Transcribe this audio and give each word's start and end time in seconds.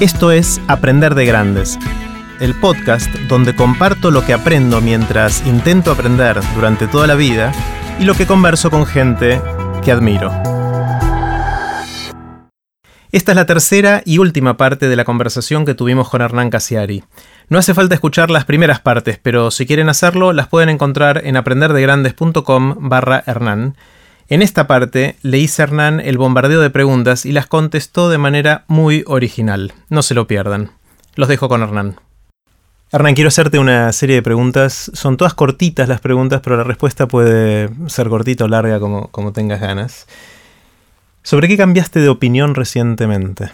Esto 0.00 0.30
es 0.30 0.60
Aprender 0.68 1.16
de 1.16 1.26
Grandes, 1.26 1.76
el 2.38 2.54
podcast 2.54 3.12
donde 3.28 3.56
comparto 3.56 4.12
lo 4.12 4.24
que 4.24 4.32
aprendo 4.32 4.80
mientras 4.80 5.44
intento 5.44 5.90
aprender 5.90 6.38
durante 6.54 6.86
toda 6.86 7.08
la 7.08 7.16
vida 7.16 7.50
y 7.98 8.04
lo 8.04 8.14
que 8.14 8.24
converso 8.24 8.70
con 8.70 8.86
gente 8.86 9.42
que 9.84 9.90
admiro. 9.90 10.30
Esta 13.10 13.32
es 13.32 13.36
la 13.36 13.46
tercera 13.46 14.02
y 14.04 14.18
última 14.18 14.56
parte 14.56 14.88
de 14.88 14.94
la 14.94 15.04
conversación 15.04 15.64
que 15.64 15.74
tuvimos 15.74 16.08
con 16.08 16.22
Hernán 16.22 16.50
Casiari. 16.50 17.02
No 17.48 17.58
hace 17.58 17.74
falta 17.74 17.96
escuchar 17.96 18.30
las 18.30 18.44
primeras 18.44 18.78
partes, 18.78 19.18
pero 19.20 19.50
si 19.50 19.66
quieren 19.66 19.88
hacerlo 19.88 20.32
las 20.32 20.46
pueden 20.46 20.68
encontrar 20.68 21.22
en 21.24 21.36
aprenderdegrandes.com 21.36 22.88
barra 22.88 23.24
Hernán. 23.26 23.74
En 24.30 24.42
esta 24.42 24.66
parte 24.66 25.16
le 25.22 25.38
hice 25.38 25.62
a 25.62 25.64
Hernán 25.64 26.00
el 26.00 26.18
bombardeo 26.18 26.60
de 26.60 26.68
preguntas 26.68 27.24
y 27.24 27.32
las 27.32 27.46
contestó 27.46 28.10
de 28.10 28.18
manera 28.18 28.64
muy 28.68 29.02
original. 29.06 29.72
No 29.88 30.02
se 30.02 30.12
lo 30.12 30.26
pierdan. 30.26 30.70
Los 31.14 31.28
dejo 31.28 31.48
con 31.48 31.62
Hernán. 31.62 31.96
Hernán, 32.92 33.14
quiero 33.14 33.28
hacerte 33.28 33.58
una 33.58 33.90
serie 33.92 34.16
de 34.16 34.22
preguntas. 34.22 34.90
Son 34.92 35.16
todas 35.16 35.32
cortitas 35.32 35.88
las 35.88 36.02
preguntas, 36.02 36.42
pero 36.44 36.58
la 36.58 36.64
respuesta 36.64 37.08
puede 37.08 37.70
ser 37.86 38.10
cortita 38.10 38.44
o 38.44 38.48
larga 38.48 38.78
como, 38.78 39.08
como 39.08 39.32
tengas 39.32 39.62
ganas. 39.62 40.06
¿Sobre 41.22 41.48
qué 41.48 41.56
cambiaste 41.56 41.98
de 41.98 42.10
opinión 42.10 42.54
recientemente? 42.54 43.50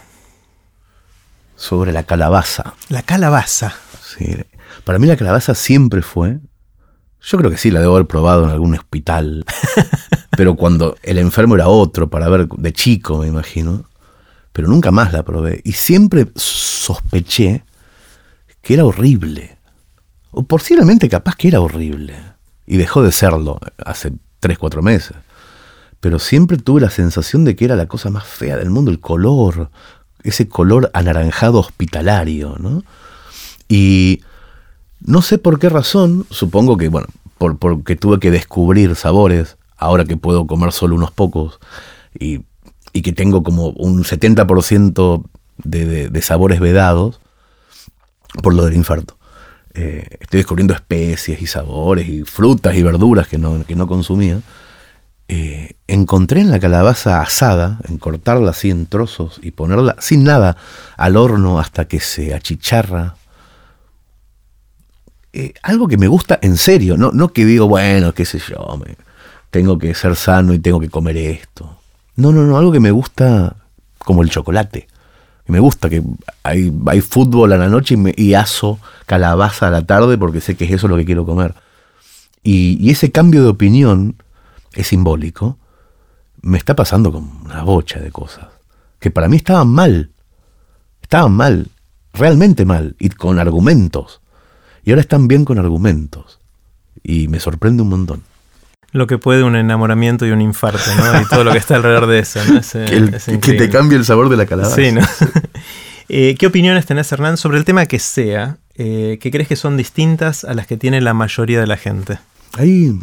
Sobre 1.55 1.93
la 1.93 2.03
calabaza. 2.03 2.73
La 2.89 3.01
calabaza. 3.01 3.75
Sí. 4.03 4.35
Para 4.83 4.99
mí 4.99 5.07
la 5.07 5.15
calabaza 5.15 5.55
siempre 5.55 6.01
fue. 6.01 6.39
Yo 7.21 7.37
creo 7.37 7.49
que 7.49 7.57
sí, 7.57 7.71
la 7.71 7.79
debo 7.79 7.95
haber 7.95 8.07
probado 8.07 8.43
en 8.43 8.51
algún 8.51 8.75
hospital. 8.75 9.45
pero 10.37 10.55
cuando 10.55 10.97
el 11.03 11.17
enfermo 11.17 11.55
era 11.55 11.67
otro, 11.67 12.09
para 12.09 12.29
ver 12.29 12.47
de 12.47 12.73
chico, 12.73 13.19
me 13.19 13.27
imagino. 13.27 13.85
Pero 14.51 14.67
nunca 14.67 14.91
más 14.91 15.11
la 15.11 15.23
probé. 15.23 15.61
Y 15.63 15.73
siempre 15.73 16.27
sospeché 16.35 17.63
que 18.61 18.73
era 18.73 18.85
horrible. 18.85 19.57
O 20.31 20.43
posiblemente 20.43 21.09
capaz 21.09 21.35
que 21.35 21.49
era 21.49 21.61
horrible. 21.61 22.15
Y 22.65 22.77
dejó 22.77 23.03
de 23.03 23.11
serlo 23.11 23.59
hace 23.85 24.13
3, 24.39 24.57
4 24.57 24.81
meses. 24.81 25.15
Pero 25.99 26.19
siempre 26.19 26.57
tuve 26.57 26.81
la 26.81 26.89
sensación 26.89 27.43
de 27.43 27.55
que 27.55 27.65
era 27.65 27.75
la 27.75 27.87
cosa 27.87 28.09
más 28.09 28.25
fea 28.25 28.57
del 28.57 28.69
mundo, 28.69 28.91
el 28.91 28.99
color, 28.99 29.69
ese 30.23 30.47
color 30.47 30.89
anaranjado 30.93 31.59
hospitalario, 31.59 32.55
¿no? 32.59 32.83
Y 33.67 34.21
no 34.99 35.21
sé 35.21 35.37
por 35.37 35.59
qué 35.59 35.69
razón, 35.69 36.25
supongo 36.29 36.77
que, 36.77 36.89
bueno, 36.89 37.07
por, 37.37 37.57
porque 37.57 37.95
tuve 37.95 38.19
que 38.19 38.31
descubrir 38.31 38.95
sabores, 38.95 39.57
ahora 39.77 40.05
que 40.05 40.17
puedo 40.17 40.47
comer 40.47 40.71
solo 40.71 40.95
unos 40.95 41.11
pocos, 41.11 41.59
y, 42.17 42.43
que 43.01 43.11
tengo 43.11 43.43
como 43.43 43.69
un 43.69 44.03
70% 44.03 45.23
de, 45.57 46.09
de, 46.09 46.21
sabores 46.21 46.61
vedados, 46.61 47.19
por 48.41 48.53
lo 48.53 48.63
del 48.63 48.75
infarto. 48.75 49.17
Eh, 49.73 50.07
estoy 50.21 50.37
descubriendo 50.37 50.73
especies 50.73 51.41
y 51.41 51.47
sabores 51.47 52.07
y 52.07 52.23
frutas 52.23 52.75
y 52.75 52.83
verduras 52.83 53.27
que 53.27 53.37
no, 53.37 53.65
que 53.65 53.75
no 53.75 53.87
consumía. 53.87 54.41
Eh, 55.27 55.73
encontré 55.87 56.39
en 56.39 56.51
la 56.51 56.59
calabaza 56.59 57.19
asada, 57.19 57.79
en 57.89 57.97
cortarla 57.97 58.51
así 58.51 58.69
en 58.69 58.85
trozos 58.85 59.39
y 59.41 59.51
ponerla 59.51 59.95
sin 59.99 60.23
nada 60.23 60.55
al 60.97 61.17
horno 61.17 61.59
hasta 61.59 61.85
que 61.87 61.99
se 61.99 62.33
achicharra. 62.33 63.15
Eh, 65.33 65.53
algo 65.63 65.87
que 65.87 65.97
me 65.97 66.07
gusta 66.07 66.39
en 66.41 66.55
serio, 66.55 66.95
no, 66.95 67.11
no 67.11 67.33
que 67.33 67.43
digo, 67.43 67.67
bueno, 67.67 68.13
qué 68.13 68.23
sé 68.23 68.39
yo, 68.39 68.79
me, 68.81 68.95
tengo 69.55 69.77
que 69.77 69.95
ser 69.95 70.17
sano 70.17 70.53
y 70.53 70.59
tengo 70.59 70.81
que 70.81 70.89
comer 70.89 71.15
esto. 71.15 71.77
No, 72.17 72.33
no, 72.33 72.43
no, 72.43 72.57
algo 72.57 72.73
que 72.73 72.81
me 72.81 72.91
gusta 72.91 73.55
como 73.99 74.21
el 74.21 74.29
chocolate. 74.29 74.89
Me 75.47 75.61
gusta 75.61 75.89
que 75.89 76.03
hay, 76.43 76.73
hay 76.87 76.99
fútbol 76.99 77.53
a 77.53 77.57
la 77.57 77.69
noche 77.69 77.93
y, 77.93 77.97
me, 77.97 78.13
y 78.17 78.33
aso 78.33 78.79
calabaza 79.05 79.69
a 79.69 79.71
la 79.71 79.85
tarde 79.85 80.17
porque 80.17 80.41
sé 80.41 80.57
que 80.57 80.65
es 80.65 80.71
eso 80.71 80.89
lo 80.89 80.97
que 80.97 81.05
quiero 81.05 81.25
comer. 81.25 81.55
Y, 82.43 82.77
y 82.85 82.91
ese 82.91 83.13
cambio 83.13 83.43
de 83.43 83.47
opinión 83.47 84.17
es 84.73 84.87
simbólico, 84.87 85.57
me 86.41 86.57
está 86.57 86.75
pasando 86.75 87.13
con 87.13 87.23
una 87.45 87.63
bocha 87.63 88.01
de 88.01 88.11
cosas 88.11 88.47
que 88.99 89.09
para 89.09 89.29
mí 89.29 89.37
estaban 89.37 89.69
mal. 89.69 90.11
Estaban 91.01 91.31
mal, 91.31 91.69
realmente 92.11 92.65
mal, 92.65 92.97
y 92.99 93.07
con 93.07 93.39
argumentos. 93.39 94.19
Y 94.83 94.89
ahora 94.89 94.99
están 94.99 95.29
bien 95.29 95.45
con 95.45 95.59
argumentos. 95.59 96.41
Y 97.03 97.29
me 97.29 97.39
sorprende 97.39 97.83
un 97.83 97.89
montón. 97.89 98.34
Lo 98.95 99.07
que 99.07 99.17
puede 99.17 99.43
un 99.43 99.57
enamoramiento 99.57 100.25
y 100.25 100.31
un 100.31 100.39
infarto, 100.39 100.79
¿no? 100.95 101.21
Y 101.21 101.25
todo 101.25 101.43
lo 101.43 101.51
que 101.51 101.57
está 101.57 101.75
alrededor 101.75 102.07
de 102.07 102.19
eso, 102.19 102.39
¿no? 102.45 102.61
que, 103.41 103.53
te 103.53 103.69
cambie 103.69 103.97
el 103.97 104.05
sabor 104.05 104.29
de 104.29 104.37
la 104.37 104.45
calabaza. 104.45 104.75
Sí, 104.75 104.91
¿no? 104.91 105.01
Eh, 106.07 106.35
¿Qué 106.37 106.45
opiniones 106.45 106.85
tenés, 106.85 107.11
Hernán, 107.11 107.35
sobre 107.35 107.57
el 107.57 107.65
tema 107.65 107.87
que 107.87 107.97
sea, 107.97 108.57
eh, 108.75 109.17
que 109.19 109.31
crees 109.31 109.47
que 109.47 109.55
son 109.55 109.75
distintas 109.75 110.43
a 110.43 110.53
las 110.53 110.67
que 110.67 110.77
tiene 110.77 111.01
la 111.01 111.15
mayoría 111.15 111.59
de 111.59 111.65
la 111.65 111.77
gente? 111.77 112.19
Ahí 112.53 112.93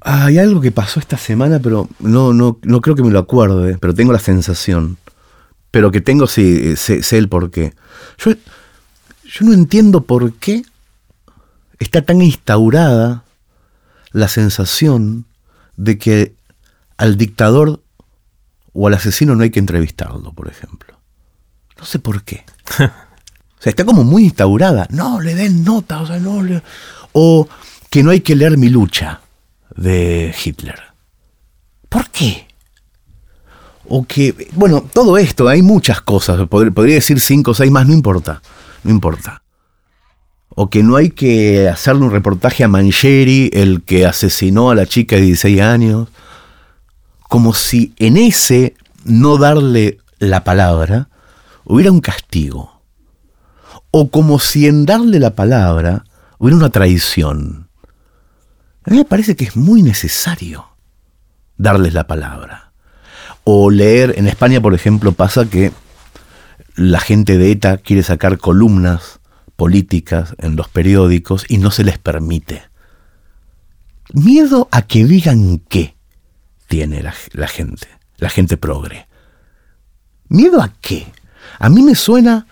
hay 0.00 0.38
algo 0.38 0.60
que 0.60 0.72
pasó 0.72 1.00
esta 1.00 1.16
semana, 1.16 1.60
pero 1.60 1.88
no, 2.00 2.32
no, 2.32 2.58
no 2.62 2.80
creo 2.80 2.96
que 2.96 3.02
me 3.02 3.10
lo 3.10 3.20
acuerde, 3.20 3.78
pero 3.78 3.94
tengo 3.94 4.12
la 4.12 4.18
sensación. 4.18 4.98
Pero 5.70 5.90
que 5.90 6.00
tengo, 6.00 6.26
sí, 6.26 6.76
sé, 6.76 7.00
el 7.16 7.28
por 7.28 7.50
qué. 7.50 7.72
Yo, 8.18 8.32
yo 8.32 9.46
no 9.46 9.52
entiendo 9.52 10.02
por 10.02 10.32
qué 10.34 10.64
está 11.82 12.02
tan 12.02 12.22
instaurada 12.22 13.24
la 14.12 14.28
sensación 14.28 15.26
de 15.76 15.98
que 15.98 16.34
al 16.96 17.16
dictador 17.16 17.82
o 18.72 18.86
al 18.86 18.94
asesino 18.94 19.34
no 19.34 19.42
hay 19.42 19.50
que 19.50 19.58
entrevistarlo, 19.58 20.32
por 20.32 20.48
ejemplo. 20.48 20.98
No 21.78 21.84
sé 21.84 21.98
por 21.98 22.22
qué. 22.22 22.44
o 22.78 23.60
sea, 23.60 23.70
está 23.70 23.84
como 23.84 24.04
muy 24.04 24.24
instaurada. 24.24 24.86
No, 24.90 25.20
le 25.20 25.34
den 25.34 25.64
nota, 25.64 26.00
o 26.00 26.06
sea, 26.06 26.18
no 26.18 26.42
le... 26.42 26.62
O 27.12 27.48
que 27.90 28.02
no 28.02 28.10
hay 28.10 28.20
que 28.20 28.36
leer 28.36 28.56
mi 28.56 28.68
lucha 28.68 29.20
de 29.76 30.34
Hitler. 30.44 30.80
¿Por 31.88 32.08
qué? 32.10 32.46
O 33.88 34.06
que, 34.06 34.48
bueno, 34.52 34.82
todo 34.82 35.18
esto, 35.18 35.48
hay 35.48 35.60
muchas 35.60 36.00
cosas, 36.00 36.48
podría 36.48 36.94
decir 36.94 37.20
cinco 37.20 37.50
o 37.50 37.54
seis 37.54 37.70
más, 37.70 37.86
no 37.86 37.92
importa, 37.92 38.40
no 38.84 38.90
importa. 38.90 39.41
O 40.54 40.68
que 40.68 40.82
no 40.82 40.96
hay 40.96 41.10
que 41.10 41.68
hacerle 41.68 42.04
un 42.04 42.10
reportaje 42.10 42.64
a 42.64 42.68
Mancheri, 42.68 43.50
el 43.52 43.82
que 43.82 44.06
asesinó 44.06 44.70
a 44.70 44.74
la 44.74 44.86
chica 44.86 45.16
de 45.16 45.22
16 45.22 45.60
años, 45.60 46.08
como 47.28 47.54
si 47.54 47.94
en 47.96 48.16
ese 48.16 48.74
no 49.04 49.38
darle 49.38 49.98
la 50.18 50.44
palabra 50.44 51.08
hubiera 51.64 51.90
un 51.90 52.00
castigo. 52.00 52.82
O 53.90 54.10
como 54.10 54.38
si 54.38 54.66
en 54.66 54.84
darle 54.84 55.18
la 55.18 55.34
palabra 55.34 56.04
hubiera 56.38 56.58
una 56.58 56.70
traición. 56.70 57.68
A 58.84 58.90
mí 58.90 58.98
me 58.98 59.04
parece 59.04 59.36
que 59.36 59.44
es 59.44 59.56
muy 59.56 59.82
necesario 59.82 60.66
darles 61.56 61.94
la 61.94 62.06
palabra. 62.06 62.72
O 63.44 63.70
leer, 63.70 64.14
en 64.16 64.28
España 64.28 64.60
por 64.60 64.74
ejemplo 64.74 65.12
pasa 65.12 65.46
que 65.46 65.72
la 66.74 67.00
gente 67.00 67.38
de 67.38 67.52
ETA 67.52 67.78
quiere 67.78 68.02
sacar 68.02 68.38
columnas 68.38 69.20
políticas 69.62 70.34
en 70.38 70.56
los 70.56 70.68
periódicos 70.68 71.46
y 71.48 71.58
no 71.58 71.70
se 71.70 71.84
les 71.84 71.96
permite. 71.96 72.64
Miedo 74.12 74.68
a 74.72 74.82
que 74.82 75.04
digan 75.04 75.60
qué 75.68 75.94
tiene 76.66 77.00
la, 77.00 77.14
la 77.30 77.46
gente, 77.46 77.86
la 78.16 78.28
gente 78.28 78.56
progre. 78.56 79.06
¿Miedo 80.26 80.60
a 80.60 80.72
qué? 80.80 81.06
A 81.60 81.68
mí 81.68 81.80
me 81.84 81.94
suena 81.94 82.48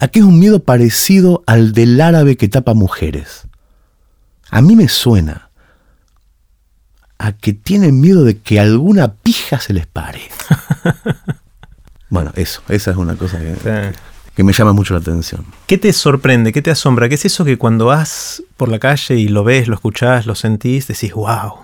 a 0.00 0.08
que 0.08 0.18
es 0.18 0.24
un 0.24 0.40
miedo 0.40 0.64
parecido 0.64 1.44
al 1.46 1.70
del 1.72 2.00
árabe 2.00 2.36
que 2.36 2.48
tapa 2.48 2.74
mujeres. 2.74 3.46
A 4.50 4.60
mí 4.60 4.74
me 4.74 4.88
suena 4.88 5.48
a 7.18 7.30
que 7.34 7.52
tienen 7.52 8.00
miedo 8.00 8.24
de 8.24 8.38
que 8.38 8.58
alguna 8.58 9.14
pija 9.14 9.60
se 9.60 9.74
les 9.74 9.86
pare. 9.86 10.22
bueno, 12.10 12.32
eso, 12.34 12.62
esa 12.68 12.90
es 12.90 12.96
una 12.96 13.14
cosa 13.14 13.38
que, 13.38 13.92
me 14.44 14.52
llama 14.52 14.72
mucho 14.72 14.94
la 14.94 15.00
atención. 15.00 15.44
¿Qué 15.66 15.78
te 15.78 15.92
sorprende? 15.92 16.52
¿Qué 16.52 16.62
te 16.62 16.70
asombra? 16.70 17.08
¿Qué 17.08 17.16
es 17.16 17.24
eso 17.24 17.44
que 17.44 17.58
cuando 17.58 17.86
vas 17.86 18.42
por 18.56 18.68
la 18.68 18.78
calle 18.78 19.16
y 19.16 19.28
lo 19.28 19.44
ves, 19.44 19.68
lo 19.68 19.74
escuchás, 19.74 20.26
lo 20.26 20.34
sentís, 20.34 20.86
decís, 20.86 21.12
wow? 21.12 21.54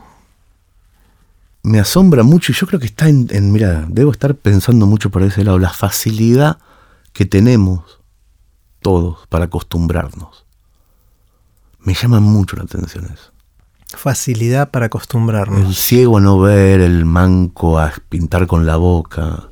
Me 1.62 1.80
asombra 1.80 2.22
mucho 2.22 2.52
y 2.52 2.54
yo 2.54 2.66
creo 2.66 2.80
que 2.80 2.86
está 2.86 3.08
en, 3.08 3.28
en 3.30 3.52
mira, 3.52 3.86
debo 3.88 4.12
estar 4.12 4.34
pensando 4.34 4.86
mucho 4.86 5.10
por 5.10 5.22
ese 5.22 5.44
lado, 5.44 5.58
la 5.58 5.70
facilidad 5.70 6.58
que 7.12 7.24
tenemos 7.24 8.00
todos 8.82 9.26
para 9.28 9.46
acostumbrarnos. 9.46 10.44
Me 11.80 11.94
llama 11.94 12.20
mucho 12.20 12.56
la 12.56 12.64
atención 12.64 13.06
eso. 13.06 13.32
Facilidad 13.96 14.70
para 14.70 14.86
acostumbrarnos. 14.86 15.60
El 15.60 15.74
ciego 15.74 16.18
a 16.18 16.20
no 16.20 16.38
ver, 16.40 16.80
el 16.80 17.04
manco 17.04 17.78
a 17.78 17.92
pintar 18.08 18.46
con 18.46 18.66
la 18.66 18.76
boca, 18.76 19.50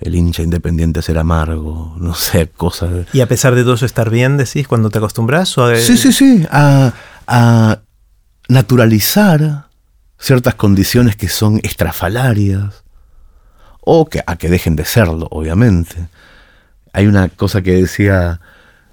el 0.00 0.14
hincha 0.14 0.42
independiente 0.42 1.00
a 1.00 1.02
ser 1.02 1.18
amargo, 1.18 1.96
no 1.98 2.14
sé, 2.14 2.48
cosas. 2.48 3.06
¿Y 3.12 3.20
a 3.20 3.28
pesar 3.28 3.54
de 3.54 3.62
todo 3.62 3.74
eso 3.74 3.86
estar 3.86 4.10
bien, 4.10 4.36
decís, 4.36 4.68
cuando 4.68 4.90
te 4.90 4.98
acostumbras? 4.98 5.54
Sí, 5.76 5.96
sí, 5.96 6.12
sí, 6.12 6.46
a, 6.50 6.92
a 7.26 7.80
naturalizar 8.48 9.68
ciertas 10.18 10.54
condiciones 10.54 11.16
que 11.16 11.28
son 11.28 11.60
estrafalarias, 11.62 12.84
o 13.90 14.04
que, 14.04 14.22
a 14.26 14.36
que 14.36 14.50
dejen 14.50 14.76
de 14.76 14.84
serlo, 14.84 15.28
obviamente. 15.30 16.08
Hay 16.92 17.06
una 17.06 17.30
cosa 17.30 17.62
que 17.62 17.72
decía 17.72 18.38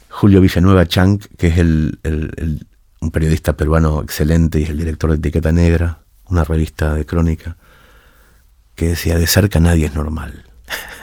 Julio 0.07 0.39
Villanueva 0.39 0.85
Chank, 0.85 1.25
que 1.37 1.47
es 1.47 1.57
el, 1.57 1.99
un 3.01 3.11
periodista 3.11 3.57
peruano 3.57 4.01
excelente 4.01 4.61
y 4.61 4.63
es 4.63 4.69
el 4.69 4.77
director 4.77 5.09
de 5.09 5.17
Etiqueta 5.17 5.51
Negra, 5.51 5.99
una 6.29 6.45
revista 6.45 6.93
de 6.93 7.05
crónica, 7.05 7.57
que 8.73 8.87
decía, 8.87 9.17
de 9.17 9.27
cerca 9.27 9.59
nadie 9.59 9.87
es 9.87 9.95
normal. 9.95 10.45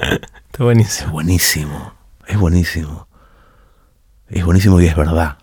Está 0.00 0.64
buenísimo. 0.64 1.06
Es 1.06 1.12
buenísimo, 1.12 1.92
es 2.26 2.38
buenísimo. 2.38 3.08
Es 4.28 4.44
buenísimo 4.44 4.80
y 4.80 4.86
es 4.86 4.96
verdad. 4.96 5.38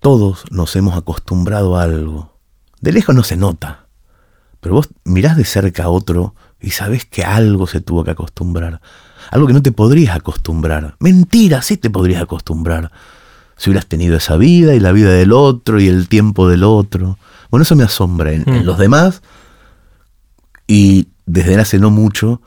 Todos 0.00 0.44
nos 0.50 0.74
hemos 0.76 0.96
acostumbrado 0.96 1.76
a 1.76 1.82
algo. 1.82 2.36
De 2.80 2.92
lejos 2.92 3.14
no 3.14 3.22
se 3.22 3.36
nota, 3.36 3.86
pero 4.60 4.74
vos 4.74 4.88
mirás 5.04 5.36
de 5.36 5.44
cerca 5.44 5.84
a 5.84 5.88
otro 5.88 6.34
y 6.60 6.70
sabés 6.70 7.04
que 7.04 7.22
algo 7.22 7.66
se 7.66 7.80
tuvo 7.80 8.04
que 8.04 8.10
acostumbrar. 8.10 8.80
Algo 9.30 9.46
que 9.46 9.52
no 9.52 9.62
te 9.62 9.72
podrías 9.72 10.16
acostumbrar. 10.16 10.96
Mentira, 10.98 11.62
sí 11.62 11.76
te 11.76 11.90
podrías 11.90 12.22
acostumbrar. 12.22 12.90
Si 13.56 13.70
hubieras 13.70 13.86
tenido 13.86 14.16
esa 14.16 14.36
vida 14.36 14.74
y 14.74 14.80
la 14.80 14.92
vida 14.92 15.10
del 15.10 15.32
otro 15.32 15.80
y 15.80 15.88
el 15.88 16.08
tiempo 16.08 16.48
del 16.48 16.64
otro. 16.64 17.18
Bueno, 17.50 17.62
eso 17.62 17.76
me 17.76 17.84
asombra 17.84 18.32
en, 18.32 18.48
en 18.48 18.62
mm. 18.62 18.64
los 18.64 18.78
demás. 18.78 19.22
Y 20.66 21.08
desde 21.26 21.58
hace 21.60 21.78
no 21.78 21.90
mucho 21.90 22.40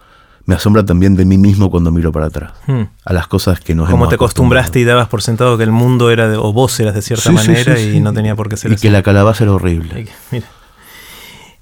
me 0.46 0.56
asombra 0.56 0.86
también 0.86 1.16
de 1.16 1.26
mí 1.26 1.38
mismo 1.38 1.72
cuando 1.72 1.92
miro 1.92 2.12
para 2.12 2.28
atrás. 2.28 2.54
Hmm. 2.68 2.84
A 3.06 3.14
las 3.14 3.28
cosas 3.28 3.60
que 3.60 3.76
nos 3.76 3.90
Como 3.90 4.10
te 4.10 4.16
acostumbraste 4.16 4.80
y 4.80 4.84
dabas 4.84 5.08
por 5.08 5.22
sentado 5.22 5.58
que 5.58 5.64
el 5.64 5.72
mundo 5.72 6.12
era 6.12 6.28
de, 6.28 6.38
o 6.38 6.52
vos 6.52 6.80
eras 6.80 6.94
de 6.94 7.02
cierta 7.02 7.32
manera 7.32 7.80
y 7.80 8.00
no 8.02 8.14
tenía 8.14 8.36
por 8.36 8.50
qué 8.50 8.58
ser 8.58 8.72
y 8.72 8.76
que 8.76 8.90
la 8.90 9.04
calabaza 9.04 9.44
era 9.44 9.54
horrible. 9.54 10.08
Mira. 10.32 10.48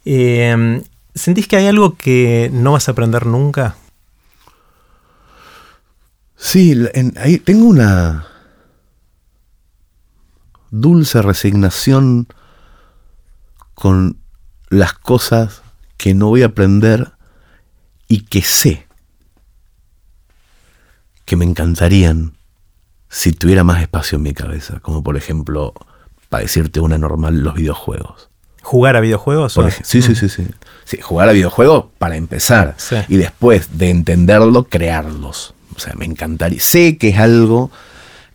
Eh, 0.06 0.82
¿Sentís 1.14 1.48
que 1.48 1.58
hay 1.58 1.68
algo 1.68 1.96
que 1.96 2.50
no 2.54 2.72
vas 2.72 2.88
a 2.88 2.94
aprender 2.94 3.26
nunca? 3.26 3.76
Sí, 6.36 6.76
ahí 7.18 7.38
tengo 7.38 7.66
una 7.66 8.26
dulce 10.72 11.22
resignación 11.22 12.28
con 13.76 14.18
las 14.70 14.94
cosas 14.94 15.62
que 15.98 16.16
no 16.16 16.30
voy 16.30 16.42
a 16.42 16.48
aprender 16.48 17.12
y 18.12 18.24
que 18.24 18.42
sé 18.42 18.88
que 21.24 21.38
me 21.38 21.46
encantarían 21.46 22.34
si 23.08 23.32
tuviera 23.32 23.64
más 23.64 23.82
espacio 23.82 24.18
en 24.18 24.24
mi 24.24 24.34
cabeza, 24.34 24.82
como 24.82 25.02
por 25.02 25.16
ejemplo, 25.16 25.74
para 26.28 26.44
decirte 26.44 26.82
una 26.82 26.98
normal, 26.98 27.40
los 27.40 27.54
videojuegos. 27.54 28.30
¿Jugar 28.62 28.98
a 28.98 29.00
videojuegos? 29.00 29.54
sí, 29.84 30.02
sí, 30.02 30.14
sí, 30.14 30.28
sí, 30.28 30.46
sí. 30.84 31.02
Jugar 31.02 31.30
a 31.30 31.32
videojuegos 31.32 31.86
para 31.98 32.18
empezar. 32.18 32.76
Y 33.08 33.16
después 33.16 33.78
de 33.78 33.90
entenderlo, 33.90 34.66
crearlos. 34.66 35.54
O 35.74 35.80
sea, 35.80 35.94
me 35.96 36.04
encantaría. 36.04 36.60
Sé 36.60 36.98
que 36.98 37.10
es 37.10 37.18
algo 37.18 37.72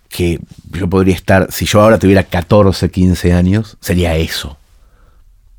que 0.08 0.40
yo 0.70 0.88
podría 0.88 1.14
estar, 1.14 1.52
si 1.52 1.67
yo 1.67 1.82
ahora 1.82 1.99
tuviera 1.99 2.23
14, 2.23 2.90
15 2.90 3.34
años, 3.34 3.76
sería 3.81 4.17
eso. 4.17 4.56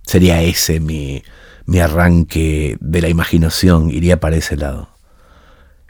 Sería 0.07 0.41
ese 0.41 0.79
mi, 0.79 1.21
mi 1.67 1.79
arranque 1.79 2.77
de 2.79 3.01
la 3.01 3.09
imaginación 3.09 3.91
iría 3.91 4.19
para 4.19 4.37
ese 4.37 4.55
lado. 4.55 4.89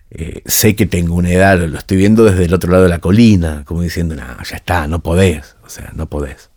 Eh, 0.10 0.42
sé 0.46 0.76
que 0.76 0.88
tengo 0.88 1.16
una 1.16 1.30
edad, 1.30 1.60
lo 1.60 1.78
estoy 1.78 1.98
viendo 1.98 2.24
desde 2.26 2.46
el 2.46 2.54
otro 2.54 2.72
lado 2.72 2.84
de 2.84 2.90
la 2.90 3.00
colina, 3.00 3.64
como 3.66 3.84
diciendo, 3.84 4.16
no, 4.16 4.24
ya 4.44 4.56
está, 4.56 4.88
no 4.88 5.00
podés, 5.04 5.56
o 5.64 5.70
sea, 5.70 5.92
no 5.96 6.08
podés. 6.08 6.50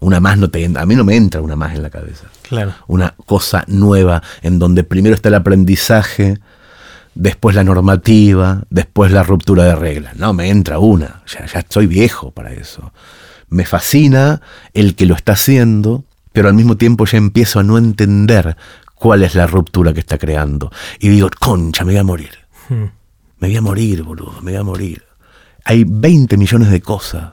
Una 0.00 0.20
más 0.20 0.38
no 0.38 0.50
te 0.50 0.64
a 0.64 0.86
mí 0.86 0.94
no 0.94 1.04
me 1.04 1.16
entra 1.16 1.40
una 1.40 1.56
más 1.56 1.74
en 1.74 1.82
la 1.82 1.90
cabeza. 1.90 2.26
Claro. 2.42 2.74
Una 2.88 3.14
cosa 3.26 3.64
nueva 3.68 4.22
en 4.42 4.58
donde 4.58 4.84
primero 4.84 5.14
está 5.14 5.28
el 5.28 5.34
aprendizaje, 5.36 6.38
después 7.14 7.54
la 7.54 7.64
normativa, 7.64 8.64
después 8.70 9.12
la 9.12 9.22
ruptura 9.22 9.64
de 9.64 9.76
reglas. 9.76 10.16
No, 10.16 10.32
me 10.32 10.50
entra 10.50 10.80
una, 10.80 11.22
ya, 11.26 11.46
ya 11.46 11.60
estoy 11.60 11.86
viejo 11.86 12.32
para 12.32 12.52
eso. 12.52 12.92
Me 13.48 13.64
fascina 13.64 14.40
el 14.74 14.96
que 14.96 15.06
lo 15.06 15.14
está 15.14 15.32
haciendo, 15.32 16.04
pero 16.38 16.50
al 16.50 16.54
mismo 16.54 16.76
tiempo 16.76 17.04
ya 17.04 17.18
empiezo 17.18 17.58
a 17.58 17.64
no 17.64 17.78
entender 17.78 18.56
cuál 18.94 19.24
es 19.24 19.34
la 19.34 19.48
ruptura 19.48 19.92
que 19.92 19.98
está 19.98 20.18
creando. 20.18 20.70
Y 21.00 21.08
digo, 21.08 21.28
concha, 21.36 21.84
me 21.84 21.94
voy 21.94 21.98
a 21.98 22.04
morir. 22.04 22.30
Hmm. 22.68 22.84
Me 23.40 23.48
voy 23.48 23.56
a 23.56 23.60
morir, 23.60 24.04
boludo, 24.04 24.40
me 24.40 24.52
voy 24.52 24.60
a 24.60 24.62
morir. 24.62 25.02
Hay 25.64 25.82
20 25.84 26.36
millones 26.36 26.70
de 26.70 26.80
cosas. 26.80 27.32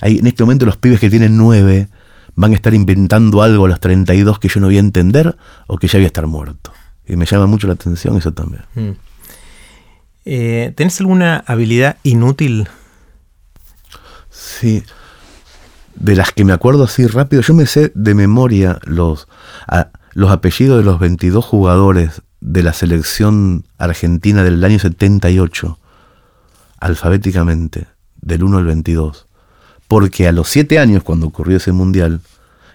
Hay, 0.00 0.18
en 0.18 0.26
este 0.26 0.42
momento 0.42 0.66
los 0.66 0.76
pibes 0.76 0.98
que 0.98 1.08
tienen 1.08 1.36
9 1.36 1.86
van 2.34 2.50
a 2.50 2.56
estar 2.56 2.74
inventando 2.74 3.42
algo 3.42 3.66
a 3.66 3.68
los 3.68 3.78
32 3.78 4.40
que 4.40 4.48
yo 4.48 4.58
no 4.58 4.66
voy 4.66 4.78
a 4.78 4.80
entender 4.80 5.36
o 5.68 5.78
que 5.78 5.86
ya 5.86 6.00
voy 6.00 6.04
a 6.06 6.08
estar 6.08 6.26
muerto. 6.26 6.72
Y 7.06 7.14
me 7.14 7.26
llama 7.26 7.46
mucho 7.46 7.68
la 7.68 7.74
atención 7.74 8.16
eso 8.16 8.32
también. 8.32 8.64
Hmm. 8.74 8.96
Eh, 10.24 10.72
¿Tenés 10.74 10.98
alguna 10.98 11.44
habilidad 11.46 11.98
inútil? 12.02 12.66
Sí 14.30 14.82
de 15.96 16.14
las 16.14 16.32
que 16.32 16.44
me 16.44 16.52
acuerdo 16.52 16.84
así 16.84 17.06
rápido, 17.06 17.42
yo 17.42 17.54
me 17.54 17.66
sé 17.66 17.92
de 17.94 18.14
memoria 18.14 18.78
los, 18.84 19.28
los 20.12 20.30
apellidos 20.30 20.78
de 20.78 20.84
los 20.84 20.98
22 20.98 21.44
jugadores 21.44 22.22
de 22.40 22.62
la 22.62 22.72
selección 22.72 23.64
argentina 23.78 24.44
del 24.44 24.62
año 24.62 24.78
78, 24.78 25.78
alfabéticamente, 26.78 27.86
del 28.20 28.44
1 28.44 28.58
al 28.58 28.66
22. 28.66 29.26
Porque 29.88 30.28
a 30.28 30.32
los 30.32 30.48
7 30.48 30.78
años, 30.78 31.02
cuando 31.02 31.26
ocurrió 31.26 31.56
ese 31.56 31.72
mundial, 31.72 32.20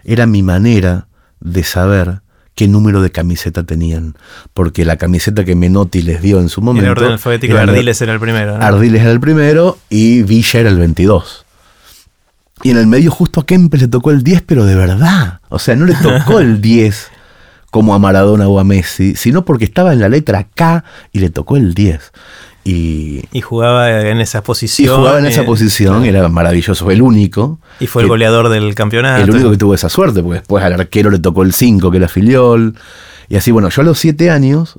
era 0.04 0.26
mi 0.26 0.42
manera 0.44 1.08
de 1.40 1.64
saber 1.64 2.22
qué 2.56 2.68
número 2.68 3.02
de 3.02 3.12
camiseta 3.12 3.64
tenían. 3.64 4.16
Porque 4.54 4.86
la 4.86 4.98
camiseta 4.98 5.46
que 5.46 5.56
Menotti 5.56 6.02
les 6.02 6.22
dio 6.22 6.40
en 6.40 6.50
su 6.50 6.62
momento. 6.62 6.86
En 6.86 6.92
orden 6.92 7.12
alfabético, 7.12 7.58
Ardiles 7.58 8.02
era 8.02 8.14
el 8.14 8.20
primero. 8.20 8.56
Ardiles 8.56 9.02
era 9.02 9.12
el 9.12 9.20
primero 9.20 9.78
y 9.90 10.24
Villa 10.24 10.62
era 10.62 10.70
el 10.70 10.78
22. 10.78 11.46
Y 12.63 12.72
en 12.72 12.78
el 12.78 12.88
medio 12.88 13.12
justo 13.12 13.42
a 13.42 13.46
Kempes 13.46 13.81
le 13.81 13.88
tocó 13.88 14.12
el 14.12 14.24
10, 14.24 14.44
pero 14.44 14.66
de 14.66 14.75
verdad. 14.75 15.40
O 15.50 15.60
sea, 15.60 15.75
no 15.75 15.86
le 15.86 15.96
tocó 15.96 16.40
el 16.40 16.62
10 16.62 17.10
como 17.72 17.96
a 17.96 18.00
Maradona 18.00 18.48
o 18.48 18.60
a 18.60 18.63
Messi, 18.63 19.16
sino 19.16 19.46
porque 19.46 19.66
estaba 19.66 19.94
en 19.94 20.00
la 20.00 20.10
letra 20.10 20.46
K 20.54 20.84
y 21.12 21.19
le 21.19 21.30
tocó 21.30 21.58
el 21.58 21.74
10. 21.74 22.12
Y, 22.63 23.24
y 23.31 23.42
jugaba 23.42 24.02
en 24.02 24.19
esa 24.22 24.44
posición. 24.44 24.94
Y 24.94 24.98
jugaba 24.98 25.19
en 25.19 25.25
esa 25.25 25.44
posición, 25.46 26.06
era 26.06 26.28
maravilloso, 26.30 26.92
el 26.92 27.02
único. 27.02 27.60
Y 27.80 27.88
fue 27.88 28.04
el 28.04 28.08
goleador 28.10 28.50
del 28.50 28.75
campeonato. 28.75 29.24
El 29.24 29.31
único 29.31 29.50
que 29.50 29.58
tuvo 29.58 29.74
esa 29.74 29.90
suerte, 29.90 30.22
porque 30.22 30.40
después 30.40 30.63
al 30.63 30.74
arquero 30.74 31.10
le 31.10 31.20
tocó 31.20 31.41
el 31.44 31.53
5, 31.53 31.89
que 31.89 31.98
era 31.98 32.08
filiol. 32.08 32.75
Y 33.30 33.38
así, 33.38 33.50
bueno, 33.51 33.70
yo 33.70 33.82
a 33.82 33.86
los 33.86 33.98
7 33.98 34.30
años, 34.30 34.77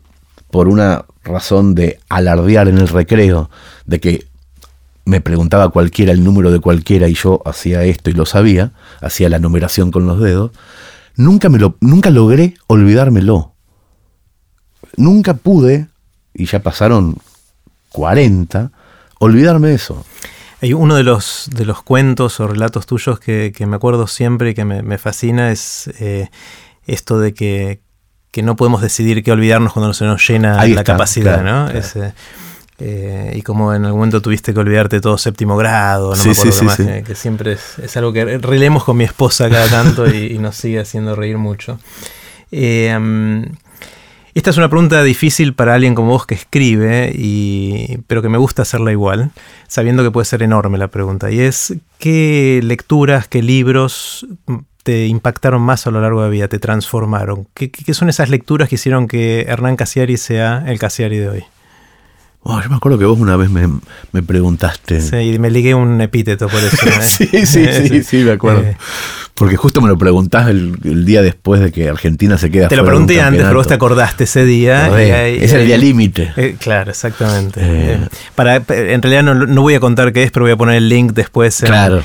por 0.51 0.69
una 0.69 1.07
razón 1.25 1.75
de 1.75 1.99
alardear 2.09 2.69
en 2.69 2.79
el 2.79 2.89
recreo, 2.89 3.51
de 3.87 3.99
que 3.99 4.27
me 5.05 5.21
preguntaba 5.21 5.71
cualquiera 5.71 6.13
el 6.13 6.25
número 6.25 6.51
de 6.51 6.61
cualquiera 6.61 7.09
y 7.09 7.15
yo 7.15 7.43
hacía 7.45 7.85
esto 7.85 8.11
y 8.11 8.13
lo 8.13 8.27
sabía, 8.27 8.73
hacía 9.01 9.29
la 9.29 9.39
numeración 9.39 9.91
con 9.91 10.07
los 10.07 10.21
dedos, 10.21 10.53
nunca, 11.17 11.49
me 11.49 11.59
lo, 11.59 11.77
nunca 11.81 12.11
logré 12.11 12.55
olvidármelo. 12.67 13.55
Nunca 14.97 15.35
pude, 15.35 15.89
y 16.35 16.47
ya 16.47 16.61
pasaron 16.63 17.17
40, 17.91 18.71
olvidarme 19.19 19.69
de 19.69 19.75
eso. 19.75 20.05
Hay 20.61 20.75
uno 20.75 20.95
de 20.95 21.03
los, 21.03 21.51
de 21.53 21.65
los 21.65 21.83
cuentos 21.83 22.39
o 22.39 22.47
relatos 22.47 22.87
tuyos 22.87 23.19
que, 23.19 23.53
me 23.67 23.77
acuerdo 23.77 24.07
siempre 24.07 24.51
y 24.51 24.55
que 24.55 24.65
me, 24.65 24.99
fascina 24.99 25.51
es 25.51 25.91
eh, 25.99 26.31
esto 26.87 27.19
de 27.19 27.35
que, 27.35 27.81
no 28.43 28.57
podemos 28.57 28.81
decidir 28.81 29.23
qué 29.23 29.33
olvidarnos 29.33 29.73
cuando 29.73 29.93
se 29.93 30.05
nos 30.05 30.27
llena 30.27 30.65
la 30.65 30.85
capacidad, 30.85 31.43
¿no? 31.43 31.69
Eh, 32.85 33.35
y 33.37 33.43
como 33.43 33.73
en 33.73 33.85
algún 33.85 34.01
momento 34.01 34.21
tuviste 34.21 34.53
que 34.53 34.59
olvidarte 34.59 35.01
todo 35.01 35.17
séptimo 35.17 35.57
grado, 35.57 36.17
no 36.17 36.25
me 36.25 36.33
acuerdo 36.33 36.63
más, 36.65 36.77
que, 36.79 37.15
siempre 37.15 37.53
es, 37.53 37.97
algo 37.97 38.13
que 38.13 38.39
releemos 38.39 38.83
con 38.83 38.97
mi 38.97 39.05
esposa 39.05 39.49
cada 39.49 39.69
tanto 39.69 40.13
y, 40.13 40.37
nos 40.39 40.57
sigue 40.57 40.81
haciendo 40.81 41.15
reír 41.15 41.39
mucho. 41.39 41.79
Eh, 42.51 42.99
mm, 42.99 43.45
esta 44.35 44.51
es 44.51 44.57
una 44.57 44.69
pregunta 44.69 45.01
difícil 45.05 45.55
para 45.55 45.75
alguien 45.75 45.95
como 45.95 46.09
vos 46.09 46.27
que 46.27 46.35
escribe, 46.35 47.13
y, 47.15 47.99
pero 48.09 48.21
que 48.21 48.29
me 48.29 48.39
gusta 48.39 48.63
hacerla 48.63 48.91
igual, 48.91 49.31
sabiendo 49.69 50.03
que 50.03 50.11
puede 50.11 50.25
ser 50.25 50.43
enorme 50.43 50.77
la 50.77 50.89
pregunta. 50.89 51.31
Y 51.31 51.39
es, 51.39 51.75
¿qué 51.99 52.59
lecturas, 52.65 53.29
qué 53.29 53.43
libros 53.43 54.27
te 54.83 55.07
impactaron 55.07 55.63
más 55.63 55.87
a 55.87 55.93
lo 55.93 56.01
largo 56.01 56.23
de 56.23 56.27
la 56.27 56.33
vida, 56.33 56.49
te 56.49 56.59
transformaron? 56.59 57.47
¿Qué, 57.55 57.71
qué 57.71 57.95
son 57.95 58.09
esas 58.09 58.29
lecturas 58.29 58.69
que 58.69 58.75
hicieron 58.75 59.07
que 59.07 59.43
Hernán 59.43 59.77
Casiari 59.77 60.17
sea 60.17 60.65
el 60.67 60.81
Casiari 60.81 61.19
de 61.19 61.29
hoy? 61.29 61.45
Oh, 62.45 62.61
yo 62.61 62.69
me 62.69 62.77
acuerdo 62.77 62.99
que 62.99 63.05
vos 63.05 63.19
una 63.21 63.37
vez 63.37 63.51
me, 63.51 64.23
preguntaste. 64.23 65.01
Sí, 65.01 65.35
y 65.35 65.39
me 65.39 65.51
ligué 65.51 65.75
un 65.75 66.01
epíteto 66.01 66.49
por 66.49 66.59
eso. 66.59 66.77
sí, 67.03 67.27
sí, 67.47 67.67
sí, 67.67 68.03
sí, 68.05 68.17
me 68.19 68.33
acuerdo. 68.33 68.65
Eh, 69.33 69.35
Porque 69.35 69.57
justo 69.57 69.81
me 69.81 69.89
lo 69.89 69.99
preguntás 69.99 70.49
el, 70.49 71.05
día 71.05 71.23
después 71.23 71.61
de 71.61 71.73
que 71.73 71.89
Argentina 71.89 72.39
se 72.39 72.51
queda 72.51 72.69
Te 72.69 72.77
lo 72.77 72.85
pregunté 72.85 73.21
antes, 73.21 73.43
pero 73.43 73.55
vos 73.55 73.67
te 73.67 73.75
acordaste 73.75 74.25
ese 74.25 74.45
día. 74.45 74.89
es 75.01 75.53
el 75.53 75.67
día 75.67 75.79
límite. 75.79 76.33
Eh, 76.37 76.57
claro, 76.59 76.91
exactamente. 76.91 77.61
Eh. 77.61 77.93
Eh, 77.95 78.09
para, 78.35 78.57
en 78.57 79.03
realidad 79.03 79.23
no, 79.23 79.63
voy 79.63 79.75
a 79.75 79.81
contar 79.81 80.13
qué 80.13 80.23
es, 80.23 80.31
pero 80.31 80.45
voy 80.45 80.53
a 80.53 80.57
poner 80.57 80.77
el 80.77 80.89
link 80.89 81.13
después. 81.13 81.63
claro, 81.65 82.03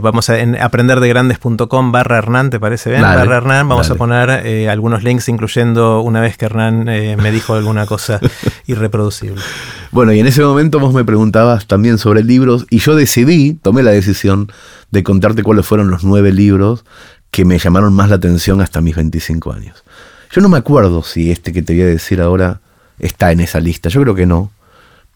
vamos 0.00 0.28
a 0.30 0.38
en 0.38 0.60
aprenderdegrandes.com 0.60 1.92
barra 1.92 2.18
Hernán, 2.18 2.50
¿te 2.50 2.60
parece 2.60 2.90
bien? 2.90 3.02
barra 3.02 3.36
Hernán, 3.36 3.68
vamos 3.68 3.90
a 3.90 3.94
poner 3.94 4.68
algunos 4.68 5.02
links, 5.02 5.28
incluyendo 5.28 6.00
una 6.00 6.20
vez 6.20 6.36
que 6.36 6.46
Hernán 6.46 6.84
me 6.84 7.32
dijo 7.32 7.54
alguna 7.54 7.86
cosa 7.86 8.20
irreproducible. 8.66 9.40
Bueno, 9.90 10.12
y 10.12 10.20
en 10.20 10.26
ese 10.26 10.42
momento 10.42 10.78
vos 10.78 10.92
me 10.92 11.04
preguntabas 11.04 11.66
también 11.66 11.98
sobre 11.98 12.22
libros, 12.22 12.66
y 12.70 12.78
yo 12.78 12.94
decidí, 12.94 13.54
tomé 13.54 13.82
la 13.82 13.90
decisión 13.90 14.52
de 14.90 15.02
contarte 15.02 15.42
cuáles 15.42 15.66
fueron 15.66 15.90
los 15.90 16.04
nueve 16.04 16.32
libros 16.32 16.84
que 17.30 17.44
me 17.44 17.58
llamaron 17.58 17.94
más 17.94 18.08
la 18.10 18.16
atención 18.16 18.60
hasta 18.60 18.80
mis 18.80 18.96
25 18.96 19.52
años. 19.52 19.84
Yo 20.30 20.40
no 20.42 20.48
me 20.48 20.58
acuerdo 20.58 21.02
si 21.02 21.30
este 21.30 21.52
que 21.52 21.62
te 21.62 21.72
voy 21.72 21.82
a 21.82 21.86
decir 21.86 22.20
ahora 22.20 22.60
está 22.98 23.32
en 23.32 23.40
esa 23.40 23.60
lista, 23.60 23.88
yo 23.88 24.02
creo 24.02 24.14
que 24.14 24.26
no, 24.26 24.50